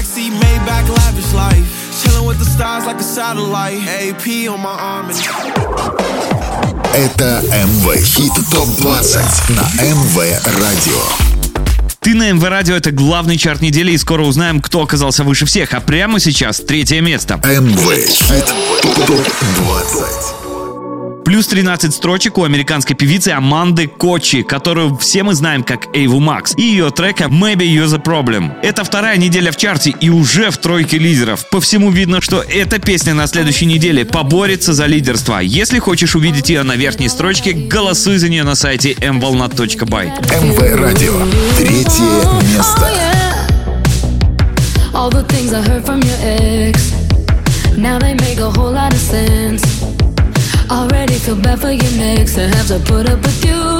the 2.39 2.45
stars 2.45 2.85
like 2.85 2.99
a 2.99 3.03
satellite. 3.03 3.81
AP 3.87 4.47
on 4.49 4.61
my 4.61 4.75
arm 4.79 5.09
and. 5.09 5.19
Это 6.93 7.41
МВ 7.51 8.03
Хит 8.03 8.33
ТОП-20 8.51 9.51
на 9.53 9.83
МВ 9.83 10.17
Радио. 10.59 11.01
Ты 11.99 12.15
на 12.15 12.31
МВ 12.31 12.43
Радио 12.43 12.75
это 12.75 12.91
главный 12.91 13.37
чарт 13.37 13.61
недели 13.61 13.91
и 13.91 13.97
скоро 13.97 14.23
узнаем, 14.23 14.61
кто 14.61 14.81
оказался 14.81 15.23
выше 15.23 15.45
всех. 15.45 15.73
А 15.73 15.81
прямо 15.81 16.19
сейчас 16.19 16.57
третье 16.57 17.01
место. 17.01 17.35
МВ 17.35 18.07
Хит 18.07 18.45
ТОП-20. 19.05 20.38
Плюс 21.29 21.45
13 21.45 21.93
строчек 21.93 22.39
у 22.39 22.43
американской 22.43 22.95
певицы 22.95 23.27
Аманды 23.27 23.85
Кочи, 23.85 24.41
которую 24.41 24.97
все 24.97 25.21
мы 25.21 25.35
знаем 25.35 25.63
как 25.63 25.95
Эйву 25.95 26.19
Макс, 26.19 26.55
и 26.57 26.63
ее 26.63 26.89
трека 26.89 27.25
Maybe 27.25 27.67
You're 27.67 27.85
the 27.85 28.03
Problem. 28.03 28.53
Это 28.63 28.83
вторая 28.83 29.15
неделя 29.17 29.51
в 29.51 29.55
чарте 29.55 29.91
и 29.91 30.09
уже 30.09 30.49
в 30.49 30.57
тройке 30.57 30.97
лидеров. 30.97 31.47
По 31.51 31.61
всему 31.61 31.91
видно, 31.91 32.19
что 32.19 32.41
эта 32.41 32.79
песня 32.79 33.13
на 33.13 33.27
следующей 33.27 33.67
неделе 33.67 34.05
поборется 34.05 34.73
за 34.73 34.87
лидерство. 34.87 35.37
Если 35.37 35.77
хочешь 35.77 36.15
увидеть 36.15 36.49
ее 36.49 36.63
на 36.63 36.75
верхней 36.75 37.09
строчке, 37.09 37.53
голосуй 37.53 38.17
за 38.17 38.27
нее 38.27 38.43
на 38.43 38.55
сайте 38.55 38.93
mvolnat.by. 38.93 40.43
МВ 40.43 40.59
Радио. 40.81 41.13
Третье 41.59 42.25
место. 42.55 42.81
Oh. 42.81 43.19
All 44.95 45.11
the 45.11 45.23
things 45.25 45.53
I 45.53 45.61
heard 45.61 45.85
from 45.85 46.01
your 46.01 46.17
ex. 46.23 46.48
Feel 51.29 51.39
bad 51.43 51.59
for 51.59 51.69
your 51.69 51.91
next 51.95 52.39
I 52.39 52.47
have 52.47 52.67
to 52.69 52.79
put 52.79 53.07
up 53.07 53.21
with 53.21 53.45
you. 53.45 53.78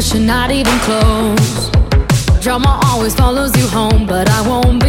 Touch, 0.00 0.14
you're 0.14 0.22
not 0.22 0.50
even 0.50 0.78
close. 0.78 1.70
Drama 2.40 2.80
always 2.84 3.14
follows 3.14 3.54
you 3.54 3.66
home, 3.68 4.06
but 4.06 4.30
I 4.30 4.40
won't 4.48 4.79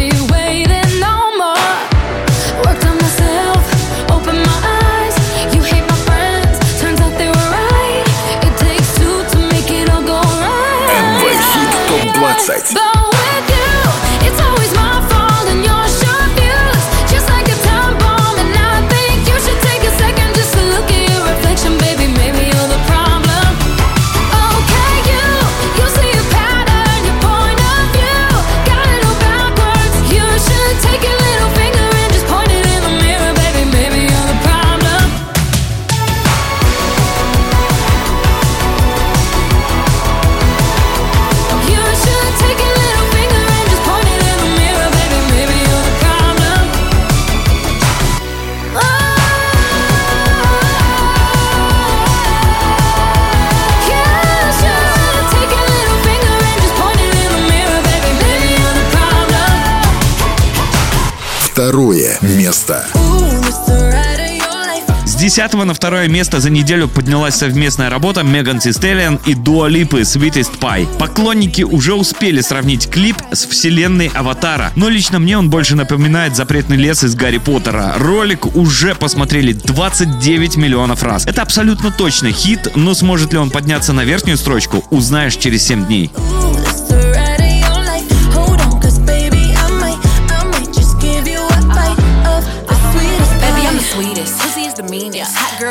10 65.34 65.54
на 65.64 65.72
второе 65.72 66.08
место 66.08 66.40
за 66.40 66.50
неделю 66.50 66.88
поднялась 66.88 67.36
совместная 67.36 67.88
работа 67.88 68.22
Меган 68.22 68.58
Stallion 68.58 69.18
и 69.24 69.32
Дуа 69.32 69.66
Липы 69.66 70.02
Sweetest 70.02 70.58
Pie. 70.60 70.86
Поклонники 70.98 71.62
уже 71.62 71.94
успели 71.94 72.42
сравнить 72.42 72.90
клип 72.90 73.16
с 73.32 73.46
вселенной 73.46 74.10
Аватара, 74.12 74.72
но 74.76 74.90
лично 74.90 75.18
мне 75.18 75.38
он 75.38 75.48
больше 75.48 75.74
напоминает 75.74 76.36
запретный 76.36 76.76
лес 76.76 77.02
из 77.02 77.14
Гарри 77.14 77.38
Поттера. 77.38 77.94
Ролик 77.96 78.54
уже 78.54 78.94
посмотрели 78.94 79.54
29 79.54 80.56
миллионов 80.56 81.02
раз. 81.02 81.26
Это 81.26 81.40
абсолютно 81.40 81.90
точно 81.90 82.30
хит, 82.30 82.68
но 82.74 82.92
сможет 82.92 83.32
ли 83.32 83.38
он 83.38 83.50
подняться 83.50 83.94
на 83.94 84.04
верхнюю 84.04 84.36
строчку, 84.36 84.84
узнаешь 84.90 85.36
через 85.36 85.64
7 85.64 85.86
дней. 85.86 86.10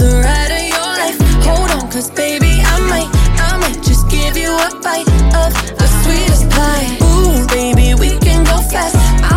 the 0.00 0.10
ride 0.24 0.52
of 0.58 0.64
your 0.72 0.88
life. 1.02 1.18
Hold 1.44 1.70
on, 1.76 1.90
cause 1.92 2.10
baby, 2.10 2.52
I 2.64 2.76
might, 2.92 3.10
I 3.48 3.56
might 3.62 3.82
just 3.82 4.08
give 4.08 4.36
you 4.36 4.50
a 4.50 4.70
bite 4.80 5.08
of 5.42 5.50
the 5.78 5.88
sweetest 6.00 6.48
pie. 6.50 6.88
Ooh, 7.04 7.46
baby, 7.48 7.94
we 7.94 8.18
can 8.18 8.44
go 8.44 8.56
fast. 8.72 9.29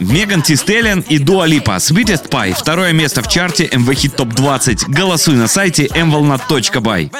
Меган 0.00 0.42
Ти 0.42 0.56
Стеллиан 0.56 1.00
и 1.08 1.18
Дуа 1.18 1.46
Липа 1.46 1.76
Sweetest 1.76 2.28
Pie. 2.28 2.54
Второе 2.58 2.92
место 2.92 3.22
в 3.22 3.28
чарте 3.28 3.68
МВ 3.72 3.94
Хит 3.94 4.16
Топ 4.16 4.28
20. 4.28 4.88
Голосуй 4.88 5.34
на 5.34 5.48
сайте 5.48 5.86
mvolna.by. 5.86 7.10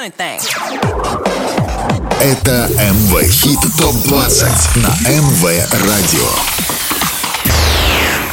Это 2.20 2.68
МВ 2.70 3.22
Хит 3.30 3.60
ТОП-20 3.78 4.48
на 4.76 5.10
МВ 5.10 5.44
Радио. 5.72 6.28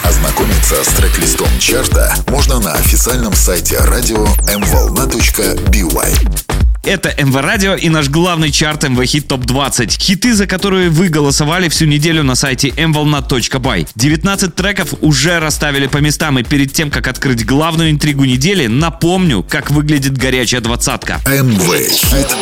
Ознакомиться 0.03 0.83
с 0.83 0.87
трек-листом 0.89 1.47
чарта 1.59 2.13
можно 2.27 2.59
на 2.59 2.73
официальном 2.73 3.33
сайте 3.33 3.77
радио 3.79 4.25
mvolna.by. 4.45 6.60
Это 6.83 7.13
МВ 7.15 7.35
Радио 7.35 7.75
и 7.75 7.89
наш 7.89 8.09
главный 8.09 8.49
чарт 8.49 8.89
МВ 8.89 9.05
Хит 9.05 9.27
Топ 9.27 9.45
20. 9.45 10.01
Хиты, 10.01 10.33
за 10.33 10.47
которые 10.47 10.89
вы 10.89 11.09
голосовали 11.09 11.69
всю 11.69 11.85
неделю 11.85 12.23
на 12.23 12.33
сайте 12.33 12.69
mvolna.by. 12.69 13.87
19 13.95 14.55
треков 14.55 14.95
уже 15.01 15.39
расставили 15.39 15.85
по 15.85 15.97
местам, 15.97 16.39
и 16.39 16.43
перед 16.43 16.73
тем, 16.73 16.89
как 16.89 17.07
открыть 17.07 17.45
главную 17.45 17.91
интригу 17.91 18.25
недели, 18.25 18.65
напомню, 18.65 19.45
как 19.47 19.69
выглядит 19.69 20.17
горячая 20.17 20.61
двадцатка. 20.61 21.19
МВ 21.27 21.87
Хит 21.87 22.35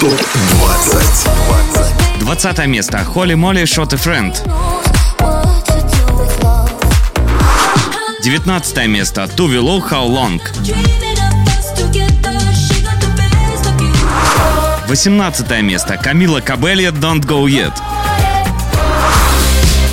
ТОП-20. 0.00 2.20
20 2.20 2.66
место. 2.68 3.04
Холли 3.04 3.34
Молли 3.34 3.64
Shot 3.64 3.92
a 3.92 3.98
Friend. 3.98 4.34
19 8.22 8.86
место. 8.86 9.28
Low 9.36 9.82
How 9.86 10.08
Long. 10.08 10.40
18 14.92 15.62
место. 15.62 15.96
Камила 15.96 16.40
Кабелья 16.40 16.90
Don't 16.90 17.24
Go 17.24 17.46
Yet. 17.46 17.72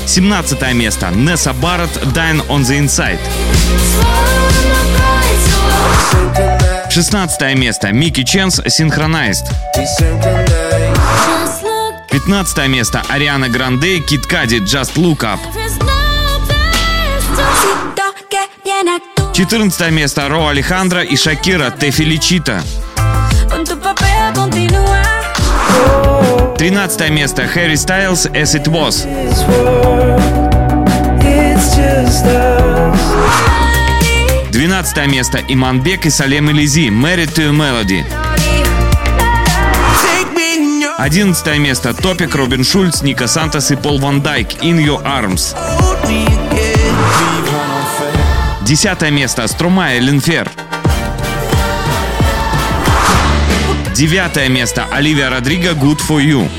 17 0.05 0.73
место. 0.73 1.09
Несса 1.11 1.53
Барретт 1.53 2.03
Dine 2.07 2.45
on 2.49 2.63
the 2.63 2.77
Inside. 2.79 3.17
16 6.91 7.55
место. 7.55 7.93
Микки 7.93 8.23
Ченс 8.25 8.59
Synchronized. 8.59 9.45
15 12.11 12.67
место. 12.67 13.01
Ариана 13.07 13.47
Гранде 13.47 13.99
Кит 13.99 14.25
Кади 14.25 14.59
Just 14.59 14.95
Look 14.95 15.19
Up. 15.19 15.39
14 19.33 19.91
место. 19.91 20.27
Ро 20.27 20.49
Алехандро 20.49 21.03
и 21.03 21.15
Шакира 21.15 21.71
Те 21.71 21.89
Феличита. 21.91 22.61
13 26.59 27.09
место. 27.09 27.43
Harry 27.55 27.77
Styles 27.77 28.29
As 28.33 28.53
It 28.53 28.67
Was. 28.67 29.07
12 34.51 35.07
место. 35.07 35.39
Иманбек 35.47 36.05
и 36.05 36.09
Салем 36.09 36.51
Элизи 36.51 36.89
Married 36.89 37.33
to 37.33 37.53
Melody. 37.53 38.03
11 40.97 41.59
место. 41.59 41.93
Топик, 41.93 42.35
Робин 42.35 42.65
Шульц, 42.65 43.03
Ника 43.03 43.27
Сантос 43.27 43.71
и 43.71 43.77
Пол 43.77 43.97
Ван 43.99 44.19
Дайк 44.19 44.61
In 44.61 44.85
Your 44.85 45.01
Arms. 45.05 45.55
10 48.65 49.11
место. 49.11 49.47
Струмая 49.47 49.99
Линфер. 49.99 50.51
Девятое 53.99 54.47
место. 54.47 54.85
Оливия 54.93 55.29
Родриго 55.29 55.71
Good 55.71 55.99
For 56.07 56.23
You. 56.23 56.49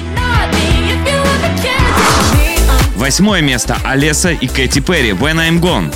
Восьмое 2.97 3.41
место. 3.41 3.79
Олеса 3.83 4.29
и 4.29 4.47
Кэти 4.47 4.81
Перри 4.81 5.13
When 5.13 5.37
I'm 5.37 5.59
Gone. 5.59 5.91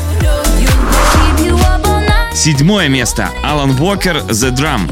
Седьмое 2.35 2.89
место. 2.89 3.29
Алан 3.43 3.79
Уокер 3.79 4.17
The 4.29 4.57
Drum. 4.57 4.91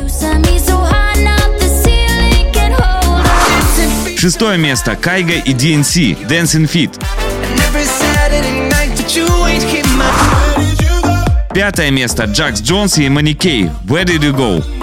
Шестое 4.18 4.58
место. 4.58 4.94
Кайга 4.94 5.32
и 5.32 5.54
DNC 5.54 6.28
Dancing 6.28 6.70
Feet. 6.70 7.02
Пятое 11.54 11.90
место. 11.90 12.24
Джакс 12.24 12.60
Джонс 12.60 12.98
и 12.98 13.08
Маникей 13.08 13.70
Where 13.86 14.04
Did 14.04 14.20
You 14.20 14.36
Go. 14.36 14.81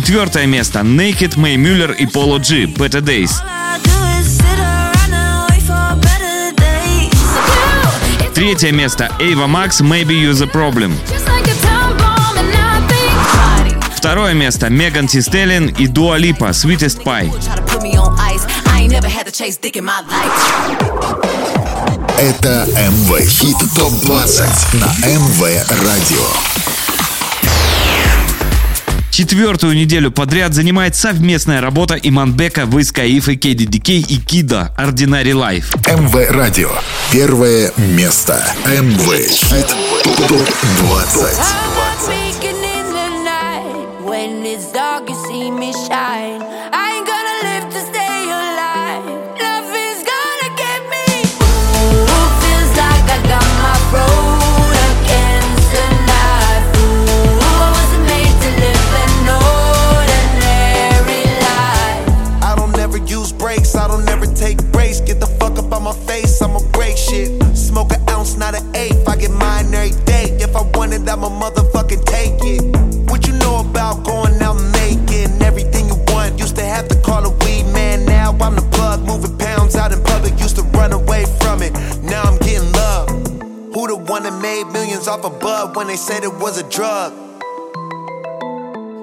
Четвертое 0.00 0.46
место. 0.46 0.78
Naked, 0.78 1.38
Мэй 1.38 1.58
Мюллер 1.58 1.92
и 1.92 2.06
Поло 2.06 2.38
Джи 2.38 2.64
Better 2.64 3.02
Days. 3.02 3.32
Третье 8.34 8.72
место. 8.72 9.12
Эйва 9.20 9.46
Макс 9.46 9.82
Maybe 9.82 10.12
You 10.12 10.32
The 10.32 10.50
Problem. 10.50 10.94
Второе 13.94 14.32
место. 14.32 14.70
Меган 14.70 15.06
Ти 15.06 15.20
Стеллин 15.20 15.66
и 15.66 15.86
Дуа 15.86 16.16
Липа 16.16 16.48
Sweetest 16.48 17.04
Pie. 17.04 17.30
Это 22.18 22.66
МВ 22.74 23.28
Хит 23.28 23.56
ТОП-20 23.76 24.76
на 24.78 24.86
МВ 25.06 25.42
Радио. 25.68 26.59
Четвертую 29.10 29.74
неделю 29.76 30.10
подряд 30.10 30.54
занимает 30.54 30.94
совместная 30.96 31.60
работа 31.60 31.94
Иманбека, 31.94 32.62
Виз 32.64 32.92
Каифа, 32.92 33.32
KDDK 33.32 34.04
и 34.08 34.16
Кида 34.18 34.72
Ordinary 34.78 35.32
Life. 35.32 35.66
МВ 35.86 36.30
Радио. 36.30 36.70
Первое 37.12 37.72
место. 37.76 38.42
МВ 38.64 39.28
Хит 39.28 39.66
ТОП-20. 40.28 41.36
Speaking 42.00 42.62
in 42.62 42.86
the 42.92 43.08
night, 43.24 43.64
when 44.04 44.44
it's 44.46 44.72
dark, 44.72 45.08
you 45.08 45.16
see 45.26 45.50
me 45.50 45.72
shine. 45.72 46.09
I'ma 71.10 71.28
motherfucking 71.28 72.04
take 72.04 72.38
it. 72.42 72.62
What 73.10 73.26
you 73.26 73.32
know 73.32 73.58
about 73.58 74.04
going 74.04 74.40
out 74.40 74.54
making 74.78 75.42
everything 75.42 75.88
you 75.88 75.96
want? 76.06 76.38
Used 76.38 76.54
to 76.54 76.62
have 76.62 76.86
to 76.86 76.94
call 77.00 77.26
a 77.26 77.30
weed 77.44 77.64
man, 77.74 78.04
now 78.04 78.30
I'm 78.40 78.54
the 78.54 78.62
plug, 78.70 79.00
moving 79.04 79.36
pounds 79.36 79.74
out 79.74 79.90
in 79.90 80.00
public. 80.04 80.38
Used 80.38 80.54
to 80.56 80.62
run 80.78 80.92
away 80.92 81.24
from 81.40 81.62
it, 81.62 81.72
now 82.04 82.22
I'm 82.22 82.38
getting 82.38 82.70
love. 82.70 83.08
Who 83.74 83.88
the 83.88 83.96
one 83.96 84.22
that 84.22 84.40
made 84.40 84.70
millions 84.72 85.08
off 85.08 85.24
a 85.24 85.26
of 85.26 85.40
bud 85.40 85.74
when 85.74 85.88
they 85.88 85.96
said 85.96 86.22
it 86.22 86.32
was 86.32 86.58
a 86.58 86.70
drug? 86.70 87.12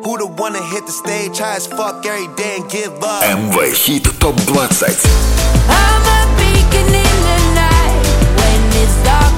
Who 0.06 0.18
the 0.18 0.28
one 0.28 0.54
that 0.54 0.64
hit 0.72 0.86
the 0.86 0.94
stage 0.94 1.40
high 1.40 1.58
as 1.58 1.68
fuck 1.68 2.06
every 2.06 2.34
day 2.36 2.56
and 2.62 2.72
give 2.72 3.04
up? 3.04 3.24
MV 3.24 3.74
Хит 3.76 4.06
ТОП 4.22 4.36
20 4.48 4.96
I'm 5.68 6.04
a 6.16 6.22
beacon 6.40 6.88
in 6.88 7.18
the 7.28 7.40
night 7.60 8.00
when 8.40 8.60
it's 8.82 8.96
dark 9.04 9.37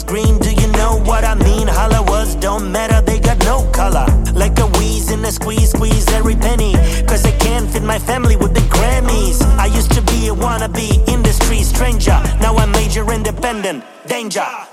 bills 0.00 0.04
green, 0.04 0.38
do 0.38 0.50
you 0.50 0.68
know 0.72 1.00
what 1.04 1.24
I 1.24 1.34
mean? 1.34 1.66
Holla 1.66 2.02
was 2.02 2.34
don't 2.36 2.70
matter, 2.70 3.00
they 3.00 3.18
got 3.18 3.38
no 3.44 3.68
color. 3.72 4.06
Like 4.34 4.58
a 4.58 4.66
wheeze 4.78 5.10
in 5.10 5.24
a 5.24 5.32
squeeze, 5.32 5.70
squeeze 5.70 6.08
every 6.12 6.34
penny. 6.34 6.74
Cause 7.06 7.24
I 7.24 7.32
can't 7.32 7.68
fit 7.70 7.82
my 7.82 7.98
family 7.98 8.36
with 8.36 8.54
the 8.54 8.60
Grammys. 8.60 9.42
I 9.58 9.66
used 9.66 9.92
to 9.92 10.02
be 10.02 10.28
a 10.28 10.34
wannabe 10.34 11.08
industry 11.08 11.62
stranger. 11.62 12.20
Now 12.40 12.56
I'm 12.56 12.70
major 12.72 13.10
independent. 13.12 13.84
Danger. 14.06 14.69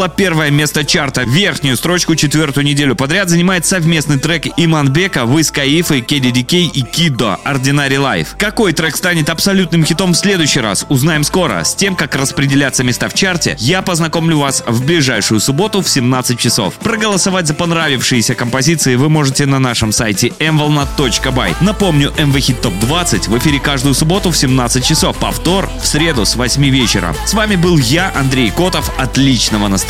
Было 0.00 0.08
первое 0.08 0.50
место 0.50 0.82
чарта. 0.82 1.24
Верхнюю 1.24 1.76
строчку 1.76 2.16
четвертую 2.16 2.64
неделю 2.64 2.96
подряд 2.96 3.28
занимает 3.28 3.66
совместный 3.66 4.18
трек 4.18 4.46
Иманбека, 4.56 5.26
Вы 5.26 5.44
с 5.44 5.50
Каифой, 5.50 6.00
KDDK 6.00 6.70
и 6.72 6.80
Кидо 6.80 7.38
Ordinary 7.44 7.96
Life. 7.96 8.28
Какой 8.38 8.72
трек 8.72 8.96
станет 8.96 9.28
абсолютным 9.28 9.84
хитом 9.84 10.12
в 10.12 10.16
следующий 10.16 10.60
раз, 10.60 10.86
узнаем 10.88 11.22
скоро. 11.22 11.64
С 11.64 11.74
тем, 11.74 11.96
как 11.96 12.16
распределяться 12.16 12.82
места 12.82 13.10
в 13.10 13.14
чарте, 13.14 13.56
я 13.58 13.82
познакомлю 13.82 14.38
вас 14.38 14.64
в 14.66 14.86
ближайшую 14.86 15.38
субботу 15.38 15.82
в 15.82 15.88
17 15.90 16.38
часов. 16.38 16.72
Проголосовать 16.76 17.46
за 17.46 17.52
понравившиеся 17.52 18.34
композиции 18.34 18.94
вы 18.94 19.10
можете 19.10 19.44
на 19.44 19.58
нашем 19.58 19.92
сайте 19.92 20.28
mvolna.by. 20.28 21.56
Напомню, 21.60 22.10
MV 22.16 22.32
Hit 22.32 22.62
Top 22.62 22.80
20 22.80 23.28
в 23.28 23.36
эфире 23.36 23.60
каждую 23.60 23.92
субботу 23.92 24.30
в 24.30 24.36
17 24.38 24.82
часов. 24.82 25.18
Повтор 25.18 25.68
в 25.78 25.86
среду 25.86 26.24
с 26.24 26.36
8 26.36 26.64
вечера. 26.70 27.14
С 27.26 27.34
вами 27.34 27.56
был 27.56 27.76
я, 27.76 28.10
Андрей 28.16 28.50
Котов. 28.50 28.90
Отличного 28.98 29.68
настроения 29.68 29.89